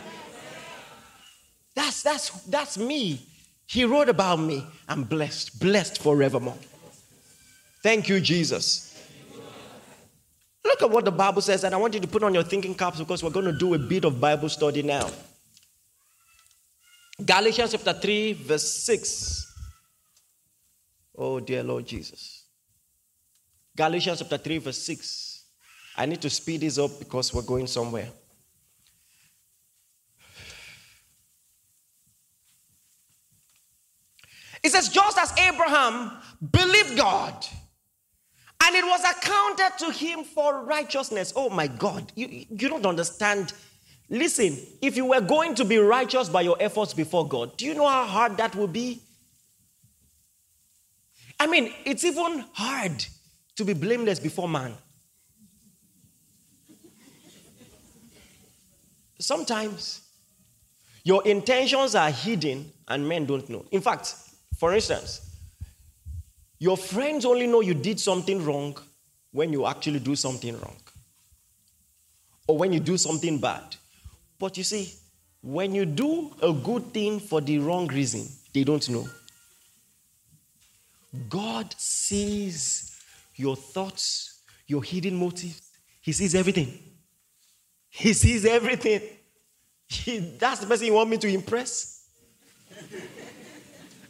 [1.74, 3.26] That's, that's, that's me.
[3.66, 4.66] He wrote about me.
[4.88, 6.56] I'm blessed, blessed forevermore.
[7.82, 8.89] Thank you, Jesus.
[10.64, 12.74] Look at what the Bible says, and I want you to put on your thinking
[12.74, 15.08] caps because we're going to do a bit of Bible study now.
[17.24, 19.46] Galatians chapter 3, verse 6.
[21.16, 22.44] Oh, dear Lord Jesus.
[23.76, 25.44] Galatians chapter 3, verse 6.
[25.96, 28.08] I need to speed this up because we're going somewhere.
[34.62, 36.12] It says, just as Abraham
[36.50, 37.46] believed God,
[38.62, 41.32] and it was accounted to him for righteousness.
[41.34, 43.52] Oh my God, you, you don't understand
[44.12, 47.74] Listen, if you were going to be righteous by your efforts before God, do you
[47.74, 49.00] know how hard that would be?
[51.38, 53.06] I mean, it's even hard
[53.54, 54.74] to be blameless before man.
[59.20, 60.00] Sometimes
[61.04, 63.64] your intentions are hidden and men don't know.
[63.70, 64.12] In fact,
[64.58, 65.29] for instance,
[66.60, 68.76] your friends only know you did something wrong
[69.32, 70.76] when you actually do something wrong
[72.46, 73.64] or when you do something bad.
[74.38, 74.92] But you see,
[75.42, 79.08] when you do a good thing for the wrong reason, they don't know.
[81.28, 83.00] God sees
[83.34, 85.62] your thoughts, your hidden motives.
[86.02, 86.78] He sees everything.
[87.88, 89.00] He sees everything.
[89.88, 92.06] He, that's the person you want me to impress.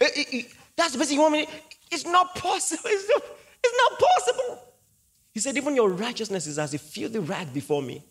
[0.02, 0.42] Eh, eh, eh,
[0.74, 1.46] that's the person you want me.
[1.90, 2.82] It's not possible.
[2.86, 3.22] It's not,
[3.62, 4.62] it's not possible.
[5.32, 8.02] He said, even your righteousness is as a filthy rag before me.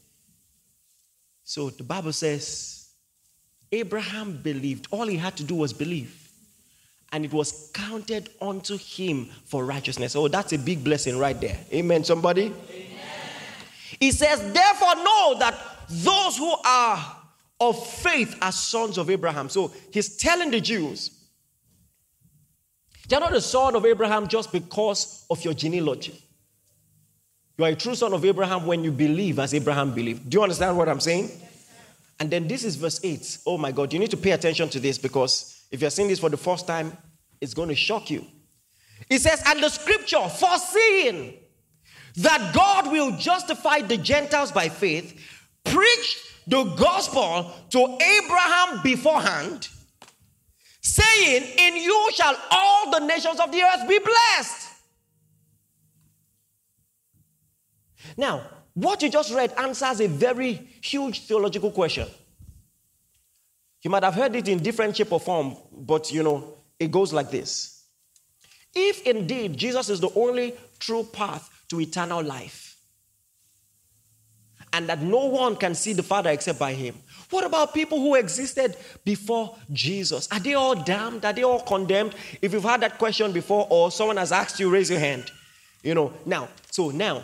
[1.44, 2.90] So the Bible says
[3.72, 4.88] Abraham believed.
[4.92, 6.16] All he had to do was believe.
[7.12, 10.16] And it was counted unto him for righteousness.
[10.16, 11.58] Oh, that's a big blessing right there.
[11.74, 12.44] Amen, somebody?
[12.44, 12.86] Amen.
[14.00, 15.60] He says, therefore, know that
[15.90, 17.18] those who are
[17.60, 19.50] of faith are sons of Abraham.
[19.50, 21.19] So he's telling the Jews,
[23.10, 26.24] they're not a son of Abraham just because of your genealogy.
[27.58, 30.30] You are a true son of Abraham when you believe as Abraham believed.
[30.30, 31.30] Do you understand what I'm saying?
[32.20, 33.40] And then this is verse 8.
[33.46, 36.20] Oh my God, you need to pay attention to this because if you're seeing this
[36.20, 36.96] for the first time,
[37.42, 38.26] it's going to shock you.
[39.10, 41.34] It says, And the scripture, foreseeing
[42.18, 45.20] that God will justify the Gentiles by faith,
[45.64, 49.70] preached the gospel to Abraham beforehand,
[50.82, 54.68] saying, In you shall all the nations of the earth be blessed.
[58.18, 62.08] Now, what you just read answers a very huge theological question.
[63.82, 67.14] You might have heard it in different shape or form, but you know, it goes
[67.14, 67.84] like this.
[68.74, 72.78] If indeed Jesus is the only true path to eternal life,
[74.72, 76.96] and that no one can see the Father except by him,
[77.30, 78.76] what about people who existed
[79.06, 80.28] before Jesus?
[80.32, 81.24] Are they all damned?
[81.26, 82.16] Are they all condemned?
[82.42, 85.32] If you've had that question before, or someone has asked you, raise your hand.
[85.84, 87.24] You know, now, so now,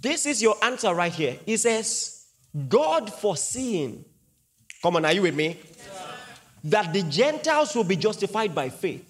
[0.00, 1.36] this is your answer right here.
[1.46, 2.26] He says,
[2.68, 4.04] God foreseeing,
[4.82, 5.58] come on, are you with me?
[6.64, 9.04] That the Gentiles will be justified by faith,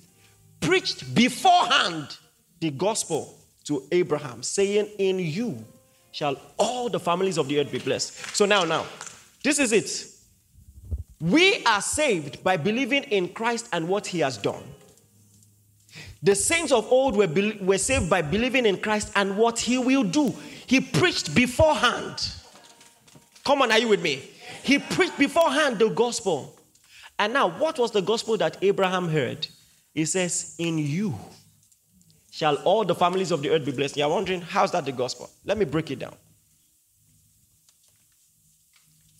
[0.60, 2.16] preached beforehand
[2.60, 5.64] the gospel to Abraham, saying, In you
[6.12, 8.36] shall all the families of the earth be blessed.
[8.36, 8.84] So now, now,
[9.42, 10.06] this is it.
[11.20, 14.62] We are saved by believing in Christ and what he has done.
[16.22, 19.78] The saints of old were, be- were saved by believing in Christ and what he
[19.78, 20.34] will do.
[20.66, 22.32] He preached beforehand.
[23.44, 24.22] Come on, are you with me?
[24.62, 26.54] He preached beforehand the gospel.
[27.18, 29.46] And now, what was the gospel that Abraham heard?
[29.94, 31.14] He says, In you
[32.38, 33.96] shall all the families of the earth be blessed.
[33.96, 35.28] You're wondering, how's that the gospel?
[35.44, 36.14] Let me break it down.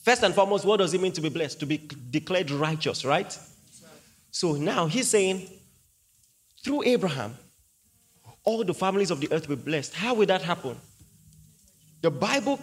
[0.08, 1.60] First and foremost, what does it mean to be blessed?
[1.60, 3.38] To be declared righteous, right?
[4.30, 5.46] So now he's saying,
[6.64, 7.36] through Abraham,
[8.42, 9.92] all the families of the earth will be blessed.
[9.92, 10.78] How will that happen?
[12.00, 12.58] The Bible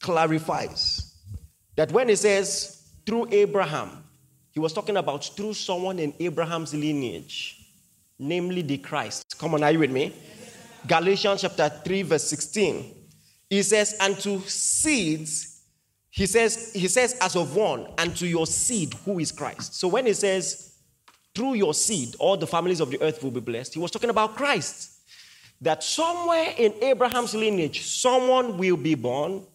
[0.00, 1.14] clarifies
[1.76, 4.02] that when it says through Abraham,
[4.50, 7.64] he was talking about through someone in Abraham's lineage,
[8.18, 9.38] namely the Christ.
[9.38, 10.12] Come on, are you with me?
[10.84, 12.92] Galatians chapter 3, verse 16.
[13.48, 15.49] He says, and to seeds,
[16.10, 19.74] he says, he says, as of one, and to your seed, who is Christ.
[19.74, 20.74] So when he says,
[21.34, 24.10] through your seed, all the families of the earth will be blessed, he was talking
[24.10, 24.98] about Christ.
[25.60, 29.46] That somewhere in Abraham's lineage, someone will be born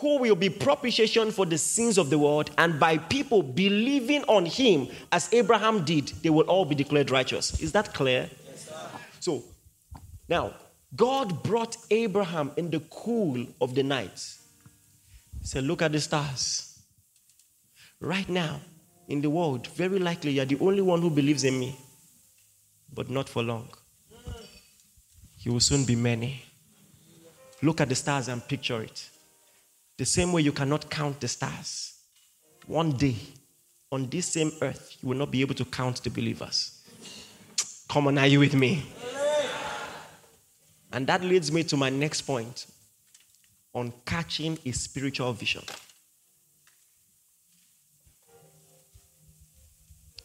[0.00, 4.44] who will be propitiation for the sins of the world, and by people believing on
[4.44, 7.60] him as Abraham did, they will all be declared righteous.
[7.60, 8.28] Is that clear?
[8.48, 8.68] Yes,
[9.20, 9.44] so,
[10.28, 10.54] now,
[10.94, 14.36] God brought Abraham in the cool of the night.
[15.40, 16.80] He said, Look at the stars.
[18.00, 18.60] Right now,
[19.08, 21.76] in the world, very likely you're the only one who believes in me,
[22.92, 23.68] but not for long.
[25.38, 26.44] You will soon be many.
[27.62, 29.08] Look at the stars and picture it.
[29.96, 31.94] The same way you cannot count the stars.
[32.66, 33.16] One day,
[33.90, 36.82] on this same earth, you will not be able to count the believers.
[37.88, 38.82] Come on, are you with me?
[40.92, 42.66] And that leads me to my next point
[43.74, 45.62] on catching a spiritual vision.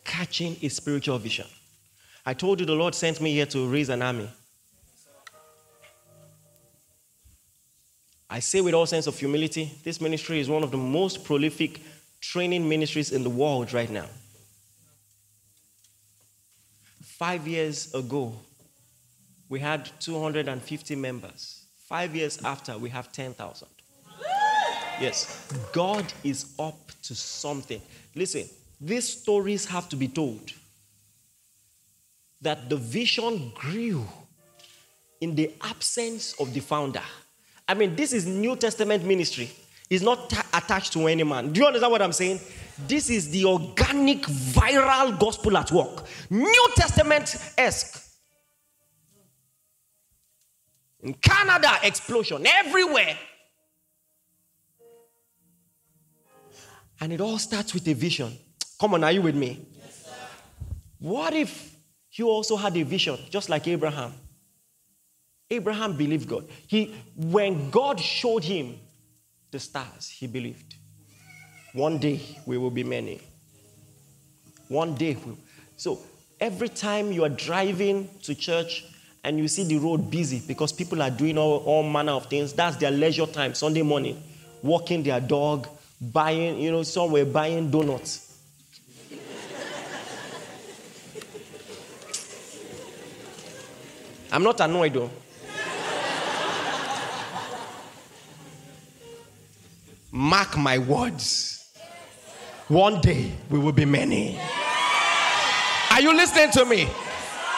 [0.04, 1.48] Catching a spiritual vision.
[2.26, 4.30] I told you the Lord sent me here to raise an army.
[8.30, 11.80] I say with all sense of humility, this ministry is one of the most prolific
[12.20, 14.08] training ministries in the world right now.
[17.02, 18.34] Five years ago,
[19.50, 21.64] we had 250 members.
[21.88, 23.68] Five years after, we have 10,000.
[25.00, 27.82] Yes, God is up to something.
[28.16, 28.46] Listen,
[28.82, 30.52] these stories have to be told.
[32.42, 34.06] That the vision grew
[35.22, 37.02] in the absence of the founder.
[37.68, 39.50] I mean, this is New Testament ministry.
[39.90, 41.52] It's not t- attached to any man.
[41.52, 42.40] Do you understand what I'm saying?
[42.88, 46.04] This is the organic, viral gospel at work.
[46.30, 48.07] New Testament esque.
[51.08, 53.18] In Canada, explosion everywhere.
[57.00, 58.38] And it all starts with a vision.
[58.78, 59.70] Come on, are you with me?
[59.72, 60.10] Yes,
[61.00, 61.78] what if
[62.12, 64.12] you also had a vision, just like Abraham?
[65.50, 66.46] Abraham believed God.
[66.68, 68.78] He, when God showed him
[69.50, 70.76] the stars, he believed.
[71.72, 73.22] One day we will be many.
[74.68, 75.16] One day.
[75.26, 75.38] We,
[75.78, 76.02] so
[76.38, 78.84] every time you are driving to church
[79.24, 82.54] and you see the road busy because people are doing all, all manner of things,
[82.54, 84.22] that's their leisure time, Sunday morning,
[84.64, 85.68] walking their dog,
[86.00, 88.40] buying, you know, somewhere buying donuts.
[94.32, 95.10] I'm not annoyed though.
[100.12, 101.74] Mark my words.
[102.70, 104.40] One day we will be many.
[105.92, 106.88] Are you listening to me?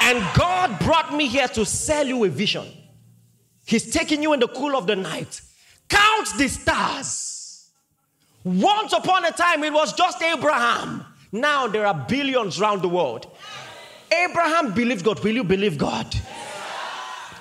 [0.01, 2.65] And God brought me here to sell you a vision.
[3.65, 5.41] He's taking you in the cool of the night.
[5.87, 7.69] Count the stars.
[8.43, 11.05] Once upon a time, it was just Abraham.
[11.31, 13.27] Now there are billions around the world.
[14.11, 15.23] Abraham believed God.
[15.23, 16.15] Will you believe God?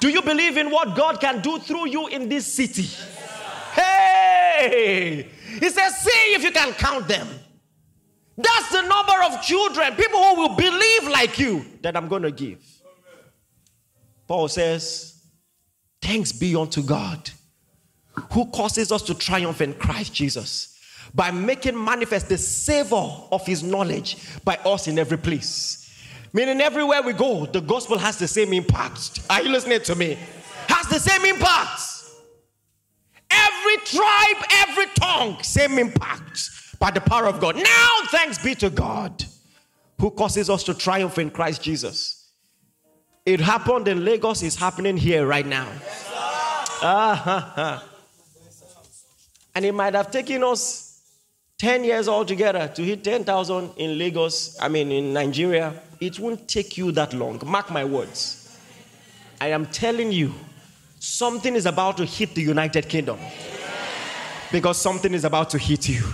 [0.01, 2.89] Do you believe in what God can do through you in this city?
[3.73, 5.29] Hey!
[5.59, 7.27] He says, See if you can count them.
[8.39, 12.31] That's the number of children, people who will believe like you, that I'm going to
[12.31, 12.65] give.
[14.29, 15.21] Paul says,
[16.01, 17.31] Thanks be unto God
[18.33, 20.79] who causes us to triumph in Christ Jesus
[21.15, 25.85] by making manifest the savor of his knowledge by us in every place.
[26.33, 29.21] Meaning, everywhere we go, the gospel has the same impact.
[29.31, 30.19] Are you listening to me?
[30.69, 31.81] Has the same impact.
[33.31, 37.57] Every tribe, every tongue, same impact by the power of God.
[37.57, 39.25] Now, thanks be to God
[39.99, 42.31] who causes us to triumph in Christ Jesus.
[43.27, 45.69] It happened in Lagos, it's happening here right now.
[49.55, 51.03] And it might have taken us
[51.59, 55.75] 10 years altogether to hit 10,000 in Lagos, I mean, in Nigeria.
[56.01, 57.43] It won't take you that long.
[57.45, 58.57] Mark my words.
[59.41, 60.33] I am telling you,
[61.01, 63.19] something is about to hit the United Kingdom.
[64.53, 66.05] Because something is about to hit you.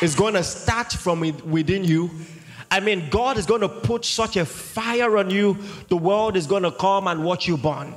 [0.00, 2.10] It's going to start from within you.
[2.70, 5.56] I mean, God is going to put such a fire on you,
[5.88, 7.94] the world is going to come and watch you burn.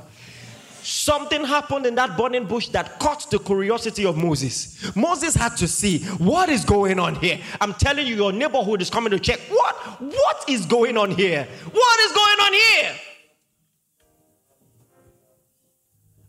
[0.82, 4.96] Something happened in that burning bush that caught the curiosity of Moses.
[4.96, 7.38] Moses had to see what is going on here.
[7.60, 9.38] I'm telling you, your neighborhood is coming to check.
[9.48, 9.76] What?
[10.00, 11.46] What is going on here?
[11.70, 12.94] What is going on here?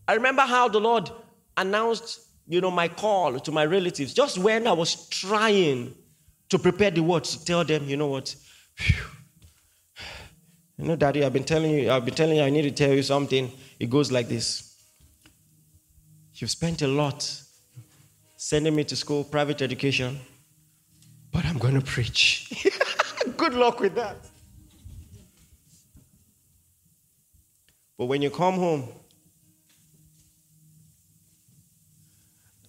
[0.07, 1.09] I remember how the Lord
[1.57, 5.93] announced, you know, my call to my relatives just when I was trying
[6.49, 8.35] to prepare the words to tell them, you know what?
[10.77, 12.93] You know, Daddy, I've been telling you, I've been telling you, I need to tell
[12.93, 13.51] you something.
[13.79, 14.73] It goes like this
[16.35, 17.29] You've spent a lot
[18.35, 20.19] sending me to school, private education,
[21.31, 22.67] but I'm going to preach.
[23.37, 24.17] Good luck with that.
[27.97, 28.89] But when you come home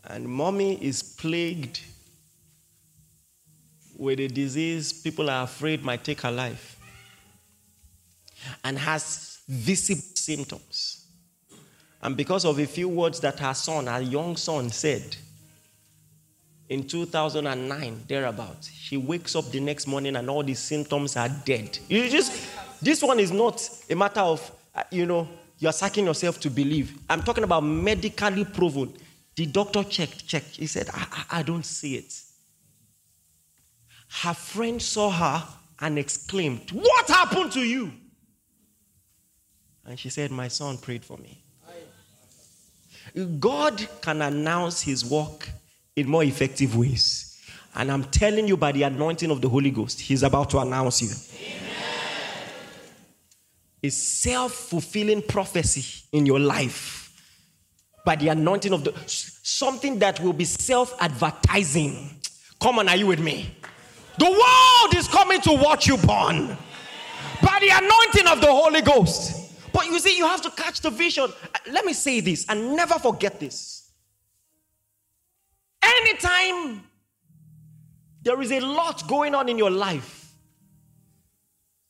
[0.06, 1.80] and mommy is plagued
[3.96, 6.74] with a disease people are afraid might take her life
[8.64, 11.06] and has visible symptoms.
[12.02, 15.16] And because of a few words that her son, her young son, said
[16.68, 21.78] in 2009, thereabout, she wakes up the next morning and all the symptoms are dead.
[21.88, 22.46] You just,
[22.82, 25.28] this one is not a matter of, uh, you know,
[25.58, 26.98] you're sucking yourself to believe.
[27.08, 28.92] I'm talking about medically proven.
[29.36, 30.56] The doctor checked, checked.
[30.56, 32.14] He said, I, I, I don't see it.
[34.22, 35.44] Her friend saw her
[35.80, 37.92] and exclaimed, What happened to you?
[39.84, 41.42] And she said, My son prayed for me.
[43.38, 45.48] God can announce his work
[45.94, 47.30] in more effective ways.
[47.74, 51.02] And I'm telling you, by the anointing of the Holy Ghost, he's about to announce
[51.02, 51.10] you.
[53.82, 57.03] A self fulfilling prophecy in your life
[58.04, 62.20] by the anointing of the something that will be self advertising.
[62.60, 63.56] Come on, are you with me?
[64.18, 66.56] The world is coming to watch you burn
[67.42, 69.72] by the anointing of the Holy Ghost.
[69.72, 71.28] But you see, you have to catch the vision.
[71.70, 73.90] Let me say this and never forget this.
[75.82, 76.84] Anytime
[78.22, 80.32] there is a lot going on in your life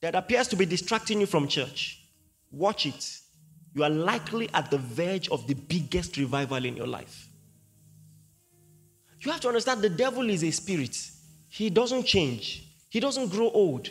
[0.01, 2.01] that appears to be distracting you from church,
[2.51, 3.19] watch it.
[3.75, 7.27] You are likely at the verge of the biggest revival in your life.
[9.19, 10.97] You have to understand the devil is a spirit,
[11.49, 13.89] he doesn't change, he doesn't grow old.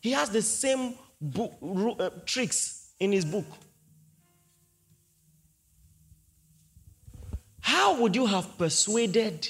[0.00, 1.54] He has the same book,
[1.98, 3.46] uh, tricks in his book.
[7.60, 9.48] How would you have persuaded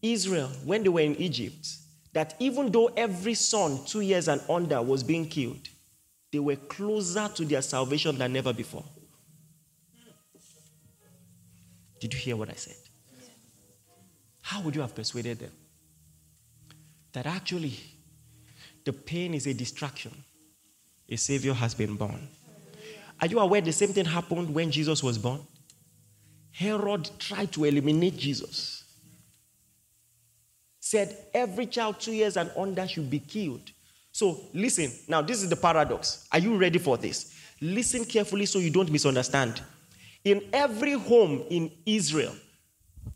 [0.00, 1.66] Israel when they were in Egypt
[2.12, 5.68] that even though every son two years and under was being killed,
[6.34, 8.82] they were closer to their salvation than ever before?
[12.00, 12.74] Did you hear what I said?
[14.40, 15.52] How would you have persuaded them
[17.12, 17.78] that actually
[18.84, 20.10] the pain is a distraction?
[21.08, 22.26] a Savior has been born.
[23.20, 25.40] Are you aware the same thing happened when Jesus was born?
[26.50, 28.82] Herod tried to eliminate Jesus.
[30.80, 33.70] Said every child two years and under should be killed.
[34.14, 36.28] So listen, now this is the paradox.
[36.30, 37.34] Are you ready for this?
[37.60, 39.60] Listen carefully so you don't misunderstand.
[40.24, 42.32] In every home in Israel,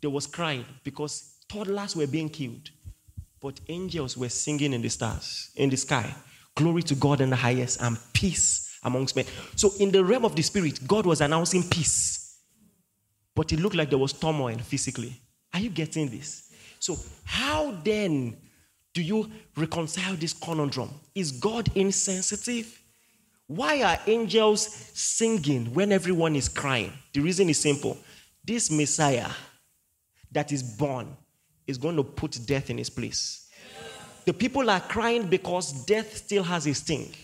[0.01, 2.71] there was crying because toddlers were being killed,
[3.41, 6.13] but angels were singing in the stars, in the sky.
[6.57, 9.25] Glory to God in the highest and peace amongst men.
[9.55, 12.41] So, in the realm of the spirit, God was announcing peace.
[13.37, 15.17] But it looked like there was turmoil physically.
[15.55, 16.53] Are you getting this?
[16.81, 18.37] So, how then
[18.99, 20.91] do you reconcile this conundrum?
[21.15, 22.83] Is God insensitive?
[23.47, 26.93] Why are angels singing when everyone is crying?
[27.13, 27.97] The reason is simple.
[28.45, 29.31] This Messiah
[30.33, 31.17] that is born
[31.65, 33.49] is going to put death in his place.
[34.25, 37.15] The people are crying because death still has a sting.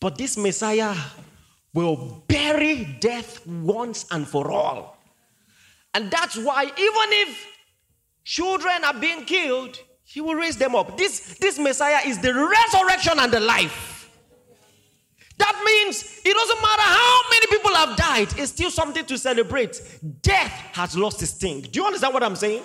[0.00, 0.96] But this Messiah
[1.74, 4.96] will bury death once and for all.
[5.92, 7.51] And that's why, even if
[8.24, 10.96] children are being killed, he will raise them up.
[10.96, 14.10] This, this Messiah is the resurrection and the life.
[15.38, 19.80] That means it doesn't matter how many people have died, it's still something to celebrate.
[20.22, 21.62] Death has lost its sting.
[21.62, 22.62] Do you understand what I'm saying?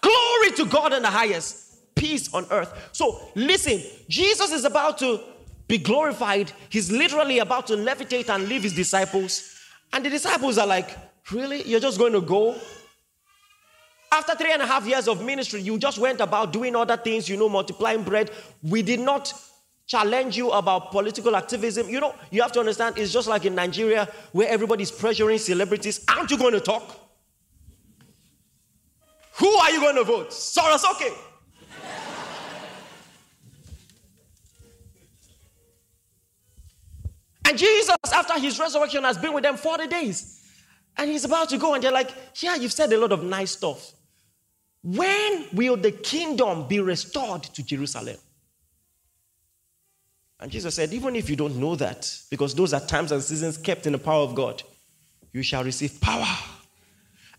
[0.00, 2.90] Glory to God in the highest, peace on earth.
[2.92, 5.20] So listen, Jesus is about to
[5.68, 6.52] be glorified.
[6.70, 9.52] He's literally about to levitate and leave his disciples.
[9.92, 10.96] And the disciples are like,
[11.32, 11.62] Really?
[11.64, 12.56] You're just going to go?
[14.16, 17.28] After three and a half years of ministry, you just went about doing other things,
[17.28, 18.30] you know, multiplying bread.
[18.62, 19.30] We did not
[19.86, 21.90] challenge you about political activism.
[21.90, 26.02] You know, you have to understand it's just like in Nigeria where everybody's pressuring celebrities.
[26.08, 26.98] Aren't you going to talk?
[29.34, 30.30] Who are you going to vote?
[30.30, 31.12] Soros, okay.
[37.46, 40.42] and Jesus, after his resurrection, has been with them 40 days.
[40.96, 43.50] And he's about to go, and they're like, Yeah, you've said a lot of nice
[43.50, 43.92] stuff.
[44.86, 48.18] When will the kingdom be restored to Jerusalem?
[50.38, 53.56] And Jesus said, Even if you don't know that, because those are times and seasons
[53.56, 54.62] kept in the power of God,
[55.32, 56.28] you shall receive power.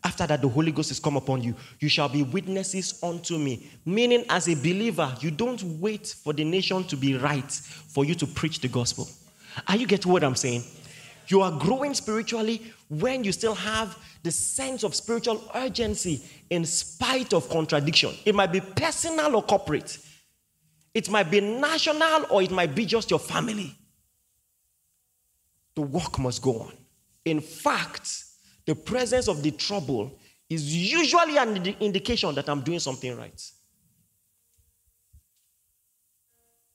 [0.03, 1.55] After that, the Holy Ghost is come upon you.
[1.79, 3.69] You shall be witnesses unto me.
[3.85, 8.13] Meaning, as a believer, you don't wait for the nation to be right for you
[8.15, 9.07] to preach the gospel.
[9.69, 10.65] Are you getting what I'm saying?
[11.29, 17.33] You are growing spiritually when you still have the sense of spiritual urgency in spite
[17.33, 18.13] of contradiction.
[18.25, 19.97] It might be personal or corporate.
[20.93, 23.75] It might be national or it might be just your family.
[25.75, 26.73] The work must go on.
[27.25, 28.23] In fact,
[28.65, 30.17] the presence of the trouble
[30.49, 33.51] is usually an indication that I'm doing something right.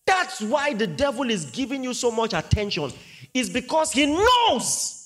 [0.07, 2.93] That's why the devil is giving you so much attention,
[3.33, 5.02] is because he knows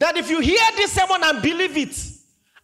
[0.00, 1.96] that if you hear this sermon and believe it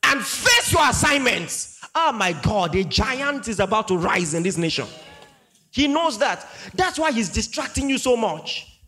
[0.02, 4.58] and face your assignments, oh my God, a giant is about to rise in this
[4.58, 4.86] nation.
[5.70, 6.48] He knows that.
[6.74, 8.80] That's why he's distracting you so much.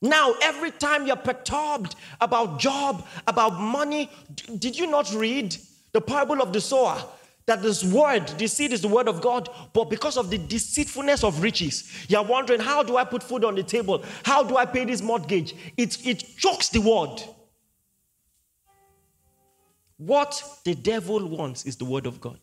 [0.00, 4.08] Now, every time you're perturbed about job, about money,
[4.58, 5.56] did you not read
[5.92, 7.02] the parable of the sower?
[7.46, 11.24] That this word, the seed is the word of God, but because of the deceitfulness
[11.24, 14.04] of riches, you're wondering, how do I put food on the table?
[14.24, 15.54] How do I pay this mortgage?
[15.76, 17.20] It, it chokes the word.
[20.00, 22.40] What the devil wants is the word of God.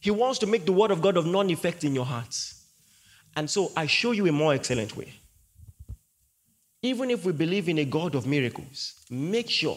[0.00, 2.64] He wants to make the word of God of non effect in your hearts.
[3.36, 5.12] And so I show you a more excellent way.
[6.80, 9.76] Even if we believe in a God of miracles, make sure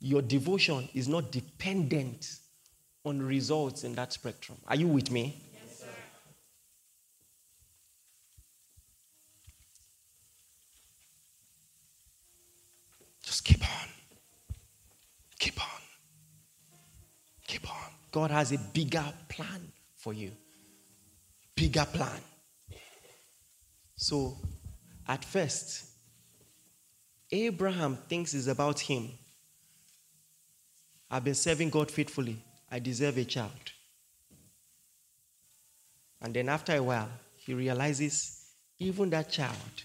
[0.00, 2.36] your devotion is not dependent
[3.04, 4.56] on results in that spectrum.
[4.66, 5.42] Are you with me?
[13.30, 13.88] Just keep on.
[15.38, 15.80] Keep on.
[17.46, 17.90] Keep on.
[18.10, 20.32] God has a bigger plan for you.
[21.54, 22.20] Bigger plan.
[23.94, 24.36] So,
[25.06, 25.84] at first,
[27.30, 29.12] Abraham thinks it's about him.
[31.08, 32.36] I've been serving God faithfully.
[32.68, 33.72] I deserve a child.
[36.20, 38.48] And then after a while, he realizes
[38.80, 39.84] even that child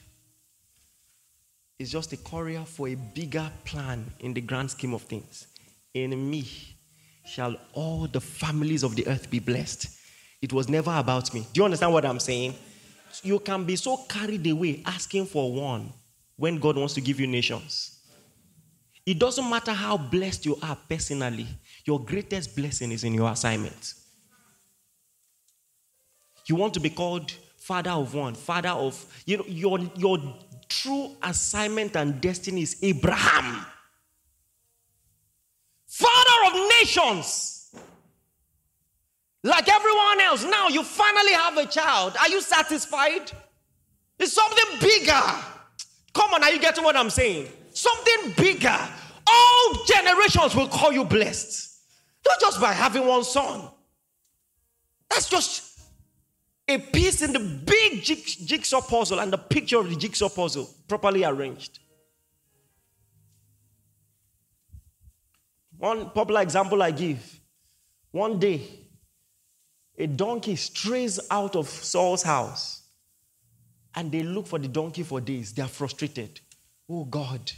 [1.77, 5.47] is just a courier for a bigger plan in the grand scheme of things.
[5.93, 6.47] In me,
[7.25, 9.87] shall all the families of the earth be blessed.
[10.41, 11.45] It was never about me.
[11.53, 12.55] Do you understand what I'm saying?
[13.23, 15.91] You can be so carried away asking for one
[16.35, 17.99] when God wants to give you nations.
[19.05, 21.47] It doesn't matter how blessed you are personally,
[21.85, 23.93] your greatest blessing is in your assignment.
[26.47, 30.17] You want to be called father of one, father of, you know, your, your
[30.69, 33.65] true assignment and destiny is Abraham
[35.95, 37.73] father of nations.
[39.43, 42.15] Like everyone else, now you finally have a child.
[42.19, 43.31] Are you satisfied?
[44.19, 45.21] It's something bigger.
[46.13, 47.47] Come on, are you getting what I'm saying?
[47.73, 48.77] Something bigger.
[49.27, 51.79] All generations will call you blessed.
[52.25, 53.69] Not just by having one son.
[55.09, 55.64] That's just
[56.67, 61.23] a piece in the big jigsaw puzzle and the picture of the jigsaw puzzle properly
[61.23, 61.79] arranged.
[65.77, 67.39] One popular example I give
[68.15, 68.61] one day,
[69.97, 72.87] a donkey strays out of Saul's house
[73.93, 75.53] and they look for the donkey for days.
[75.53, 76.39] They are frustrated.
[76.89, 77.51] Oh God,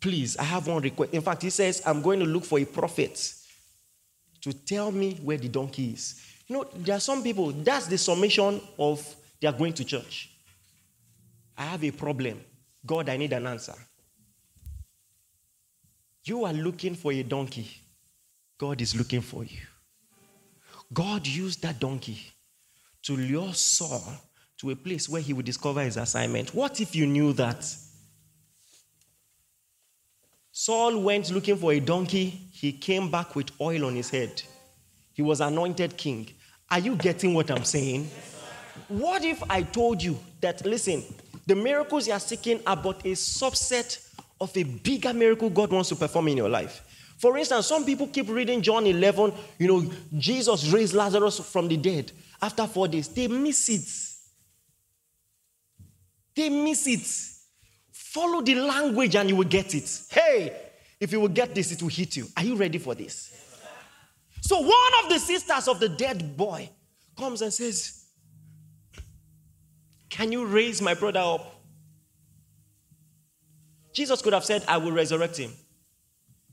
[0.00, 1.12] please, I have one request.
[1.12, 3.34] In fact, he says, I'm going to look for a prophet
[4.40, 6.22] to tell me where the donkey is.
[6.46, 10.30] You know, there are some people, that's the summation of they are going to church.
[11.58, 12.40] I have a problem.
[12.84, 13.74] God, I need an answer.
[16.24, 17.68] You are looking for a donkey.
[18.58, 19.60] God is looking for you.
[20.92, 22.18] God used that donkey
[23.02, 24.02] to lure Saul
[24.58, 26.54] to a place where he would discover his assignment.
[26.54, 27.66] What if you knew that?
[30.52, 32.48] Saul went looking for a donkey.
[32.52, 34.42] He came back with oil on his head.
[35.16, 36.28] He was anointed king.
[36.70, 38.10] Are you getting what I'm saying?
[38.88, 41.02] What if I told you that, listen,
[41.46, 44.06] the miracles you are seeking are but a subset
[44.38, 46.82] of a bigger miracle God wants to perform in your life.
[47.16, 51.78] For instance, some people keep reading John 11, you know, Jesus raised Lazarus from the
[51.78, 52.12] dead
[52.42, 53.08] after four days.
[53.08, 53.88] They miss it.
[56.34, 57.06] They miss it.
[57.90, 59.88] Follow the language and you will get it.
[60.10, 60.52] Hey,
[60.98, 62.26] If you will get this, it will hit you.
[62.36, 63.45] Are you ready for this?
[64.46, 66.70] So one of the sisters of the dead boy
[67.18, 68.04] comes and says,
[70.08, 71.60] Can you raise my brother up?
[73.92, 75.50] Jesus could have said, I will resurrect him.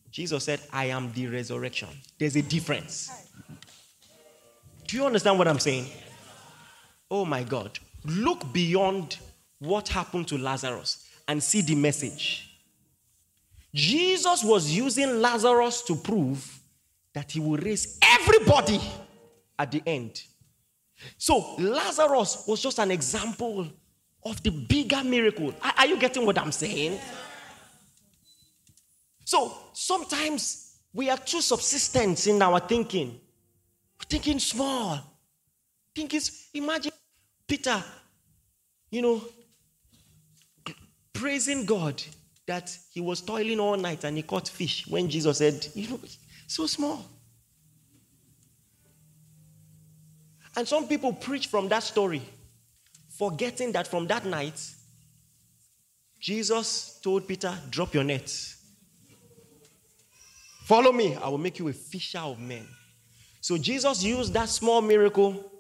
[0.10, 1.90] Jesus said, I am the resurrection.
[2.18, 3.30] There's a difference.
[4.88, 5.86] Do you understand what I'm saying?
[7.12, 7.78] Oh my God.
[8.06, 9.20] Look beyond
[9.60, 12.58] what happened to Lazarus and see the message.
[13.72, 16.53] Jesus was using Lazarus to prove
[17.14, 18.82] that he will raise everybody
[19.58, 20.22] at the end.
[21.18, 23.68] So, Lazarus was just an example
[24.26, 25.54] of the bigger miracle.
[25.78, 27.00] Are, you getting what I'm saying?
[29.26, 33.20] So, sometimes we are too subsistent in our thinking.
[34.00, 35.00] We're thinking small.
[35.96, 36.92] Think it's, imagine
[37.48, 37.84] Peter,
[38.90, 39.22] you know,
[41.12, 42.02] praising God
[42.46, 46.00] that he was toiling all night and he caught fish when Jesus said, You know,
[46.54, 47.04] so small.
[50.56, 52.22] And some people preach from that story,
[53.18, 54.60] forgetting that from that night,
[56.20, 58.58] Jesus told Peter, Drop your nets.
[60.66, 62.68] Follow me, I will make you a fisher of men.
[63.42, 65.52] So Jesus used that small miracle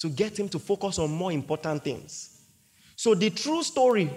[0.00, 2.40] to get him to focus on more important things.
[2.96, 4.10] So the true story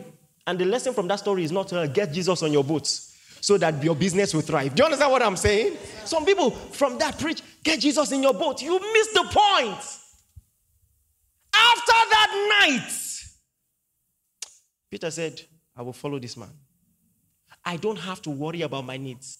[0.47, 3.12] and the lesson from that story is not to get Jesus on your boats
[3.43, 4.73] so that your business will thrive.
[4.73, 5.75] Do you understand what I'm saying?
[6.05, 8.61] Some people from that preach, get Jesus in your boat.
[8.61, 9.77] You miss the point.
[11.53, 12.89] After that night,
[14.89, 15.41] Peter said,
[15.75, 16.51] I will follow this man.
[17.65, 19.37] I don't have to worry about my needs.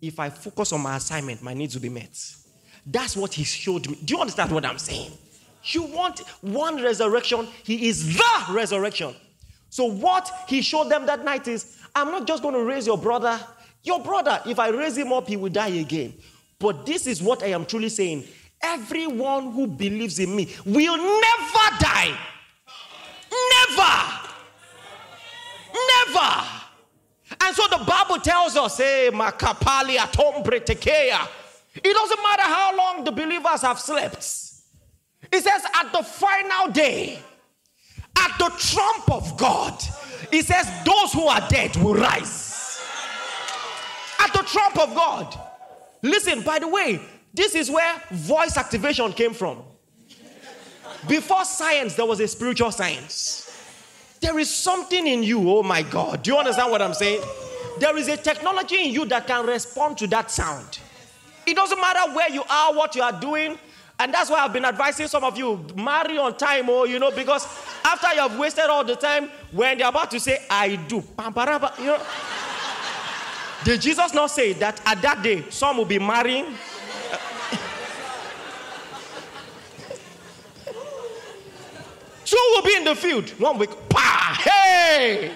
[0.00, 2.18] If I focus on my assignment, my needs will be met.
[2.86, 3.98] That's what he showed me.
[4.02, 5.12] Do you understand what I'm saying?
[5.64, 9.14] You want one resurrection, he is the resurrection.
[9.68, 12.98] So, what he showed them that night is I'm not just going to raise your
[12.98, 13.38] brother.
[13.82, 16.14] Your brother, if I raise him up, he will die again.
[16.58, 18.24] But this is what I am truly saying
[18.62, 22.16] everyone who believes in me will never die.
[23.30, 24.30] Never.
[25.74, 26.44] Never.
[27.40, 31.28] And so the Bible tells us, hey, makapali atombre tekeya.
[31.74, 34.16] It doesn't matter how long the believers have slept.
[35.32, 37.18] It says at the final day,
[38.16, 39.82] at the trump of God,
[40.30, 42.82] He says, Those who are dead will rise.
[44.18, 45.38] At the trump of God.
[46.02, 47.00] Listen, by the way,
[47.32, 49.62] this is where voice activation came from.
[51.08, 53.40] Before science, there was a spiritual science.
[54.20, 56.22] There is something in you, oh my God.
[56.22, 57.22] Do you understand what I'm saying?
[57.78, 60.78] There is a technology in you that can respond to that sound.
[61.46, 63.58] It doesn't matter where you are, what you are doing,
[63.98, 67.12] and that's why I've been advising some of you marry on time, oh, you know,
[67.12, 67.46] because
[67.84, 71.86] after you have wasted all the time, when they're about to say, I do, you
[71.86, 72.02] know.
[73.64, 76.46] Did Jesus not say that at that day some will be marrying?
[82.24, 83.30] Two will be in the field.
[83.40, 85.32] One week, pa, hey!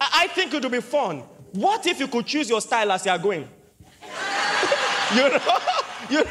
[0.00, 1.22] I think it would be fun.
[1.52, 3.48] What if you could choose your style as you are going?
[5.14, 5.58] you know,
[6.14, 6.30] you know.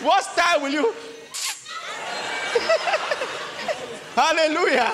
[0.00, 0.92] What style will you?
[4.14, 4.90] Hallelujah.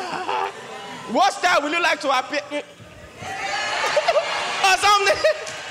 [1.12, 2.40] What style will you like to appear?
[2.50, 2.62] Mm.
[4.64, 5.16] or something.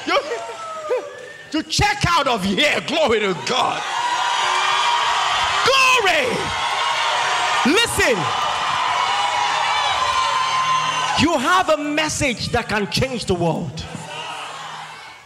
[0.08, 0.18] You,
[1.52, 2.80] to check out of here.
[2.88, 3.84] Glory to God.
[5.66, 6.28] Glory.
[7.66, 8.18] Listen.
[11.20, 13.84] You have a message that can change the world.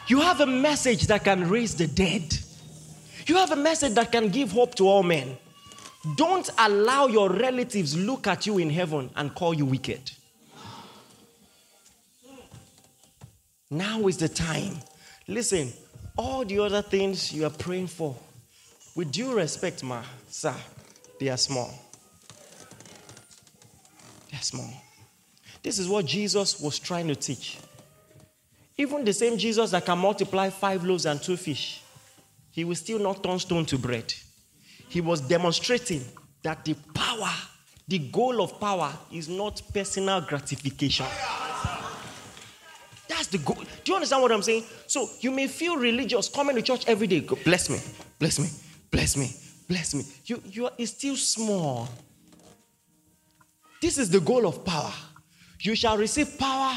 [0.08, 2.41] You have a message that can raise the dead.
[3.28, 5.38] You have a message that can give hope to all men.
[6.16, 10.12] Don't allow your relatives look at you in heaven and call you wicked.
[13.70, 14.74] Now is the time.
[15.28, 15.72] Listen,
[16.18, 18.16] all the other things you are praying for,
[18.96, 20.54] with due respect, ma, sir,
[21.20, 21.72] they are small.
[24.30, 24.74] They are small.
[25.64, 27.60] This is what Jesus was trying to teach.
[28.78, 31.81] Even the same Jesus that can multiply five loaves and two fish
[32.52, 34.14] he will still not turn stone to bread.
[34.90, 36.04] He was demonstrating
[36.44, 37.30] that the power,
[37.88, 41.06] the goal of power, is not personal gratification.
[43.08, 43.56] That's the goal.
[43.84, 44.66] Do you understand what I'm saying?
[44.88, 47.22] So you may feel religious, coming to church every day.
[47.22, 47.80] Bless me,
[48.20, 48.50] bless me,
[48.90, 49.32] bless me,
[49.68, 50.04] bless me.
[50.26, 51.88] You, you are it's still small.
[53.82, 54.94] This is the goal of power.
[55.62, 56.76] You shall receive power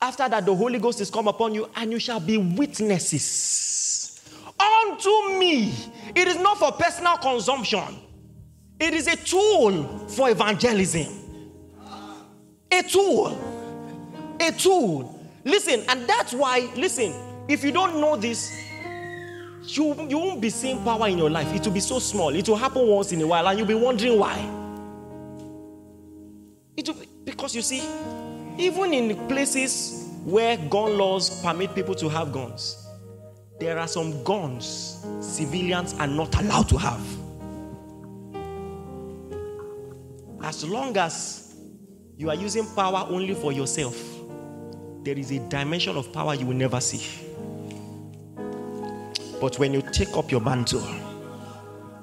[0.00, 3.67] after that the Holy Ghost is come upon you, and you shall be witnesses
[4.60, 5.72] unto me.
[6.14, 8.00] It is not for personal consumption,
[8.80, 11.14] it is a tool for evangelism.
[12.70, 14.36] A tool.
[14.40, 15.20] A tool.
[15.44, 17.14] Listen, and that's why, listen,
[17.48, 18.62] if you don't know this,
[19.64, 21.52] you, you won't be seeing power in your life.
[21.54, 22.34] It will be so small.
[22.34, 24.38] It will happen once in a while, and you'll be wondering why.
[26.76, 27.82] It will be, because you see,
[28.58, 32.87] even in places where gun laws permit people to have guns,
[33.58, 37.04] there are some guns civilians are not allowed to have.
[40.42, 41.56] As long as
[42.16, 43.96] you are using power only for yourself,
[45.02, 47.26] there is a dimension of power you will never see.
[49.40, 50.86] But when you take up your mantle,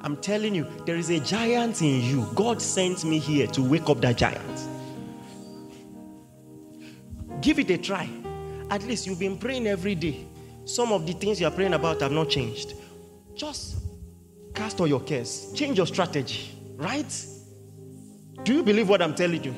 [0.01, 2.28] I'm telling you, there is a giant in you.
[2.36, 4.62] God sent me here to wake up that giant.
[7.41, 8.10] Give it a try.
[8.70, 10.26] At least you've been praying every day.
[10.66, 12.74] Some of the things you are praying about have not changed.
[13.36, 13.78] Just
[14.53, 17.26] cast all your cares, change your strategy, right?
[18.43, 19.55] Do you believe what I'm telling you?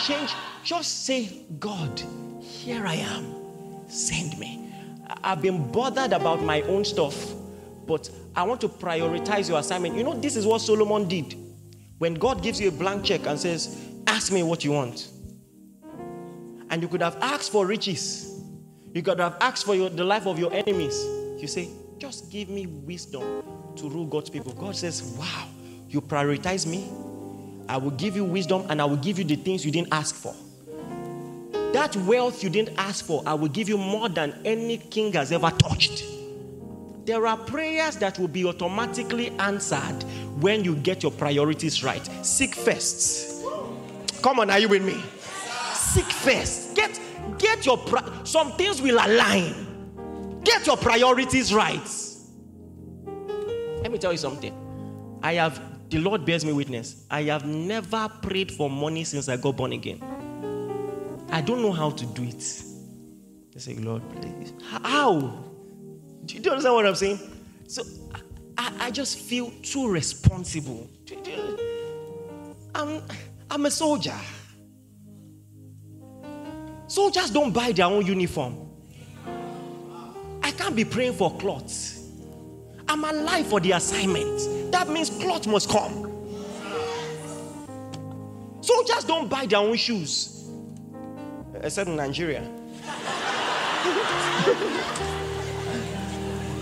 [0.00, 0.32] Change,
[0.64, 2.02] just say, God,
[2.40, 4.72] here I am, send me.
[5.22, 7.32] I've been bothered about my own stuff,
[7.86, 9.96] but I want to prioritize your assignment.
[9.96, 11.36] You know, this is what Solomon did.
[11.98, 15.08] When God gives you a blank check and says, Ask me what you want.
[16.70, 18.31] And you could have asked for riches,
[18.94, 21.04] you could have asked for your, the life of your enemies.
[21.38, 21.68] You say,
[21.98, 23.42] Just give me wisdom
[23.76, 24.52] to rule God's people.
[24.52, 25.48] God says, Wow,
[25.88, 26.90] you prioritize me.
[27.68, 30.14] I will give you wisdom and I will give you the things you didn't ask
[30.14, 30.34] for.
[31.72, 35.32] That wealth you didn't ask for, I will give you more than any king has
[35.32, 36.04] ever touched.
[37.06, 40.02] There are prayers that will be automatically answered
[40.40, 42.04] when you get your priorities right.
[42.24, 43.42] Seek first.
[44.22, 45.02] Come on, are you with me?
[45.72, 46.76] Seek first.
[46.76, 47.00] Get
[47.38, 50.40] get your pri- some things will align.
[50.44, 51.90] Get your priorities right.
[53.82, 54.54] Let me tell you something.
[55.22, 57.04] I have the Lord bears me witness.
[57.10, 60.00] I have never prayed for money since I got born again.
[61.30, 62.62] I don't know how to do it.
[63.54, 64.54] I say, Lord, please.
[64.70, 65.20] How?
[66.24, 67.18] Do you understand what I'm saying?
[67.66, 67.82] So
[68.56, 70.88] I, I just feel too responsible.
[72.74, 73.02] I'm,
[73.50, 74.16] I'm a soldier.
[76.92, 78.68] Soldiers don't buy their own uniform.
[80.42, 82.06] I can't be praying for clothes.
[82.86, 84.70] I'm alive for the assignment.
[84.70, 86.12] That means cloth must come.
[88.60, 90.50] Soldiers don't buy their own shoes
[91.62, 92.42] except in Nigeria.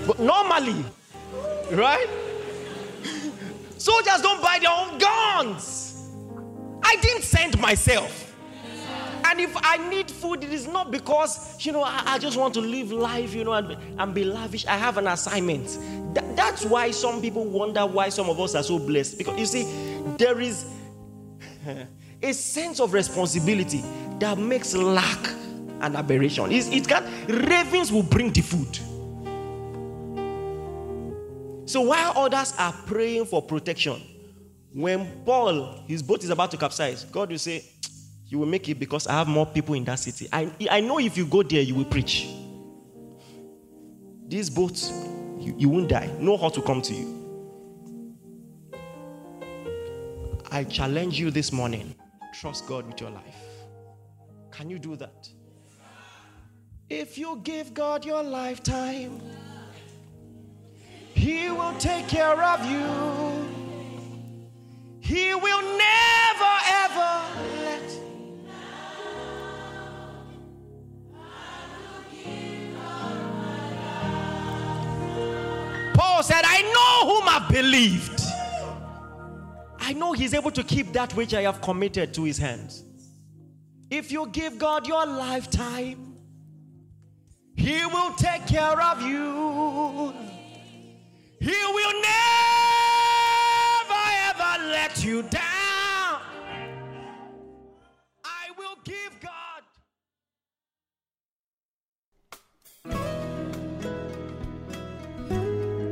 [0.07, 0.85] but normally,
[1.73, 2.07] right?
[3.79, 6.09] Soldiers don't buy their own guns.
[6.85, 8.30] I didn't send myself.
[9.31, 12.53] And if I need food, it is not because, you know, I, I just want
[12.55, 14.67] to live life, you know, and, and be lavish.
[14.67, 15.69] I have an assignment.
[16.17, 19.19] Th- that's why some people wonder why some of us are so blessed.
[19.19, 19.65] Because you see,
[20.19, 20.67] there is
[22.23, 23.85] a sense of responsibility
[24.19, 25.29] that makes lack
[25.81, 26.51] an aberration.
[26.51, 28.79] It's, it can ravens will bring the food.
[31.69, 34.03] So while others are praying for protection,
[34.73, 37.65] when Paul, his boat is about to capsize, God will say,
[38.31, 40.29] You will make it because I have more people in that city.
[40.33, 42.29] I, I know if you go there, you will preach.
[44.29, 44.81] This boat,
[45.41, 46.09] you, you won't die.
[46.21, 47.17] No hurt to come to you.
[50.49, 51.97] I challenge you this morning
[52.33, 53.25] trust God with your life.
[54.53, 55.29] Can you do that?
[56.89, 59.21] If you give God your lifetime,
[61.15, 62.87] He will take care of you.
[65.01, 67.30] He will never ever
[76.21, 78.21] Paul said, I know whom I've believed.
[79.79, 82.85] I know He's able to keep that which I have committed to His hands.
[83.89, 86.19] If you give God your lifetime,
[87.57, 90.13] He will take care of you.
[91.41, 92.43] He will never
[94.29, 95.60] ever let you down.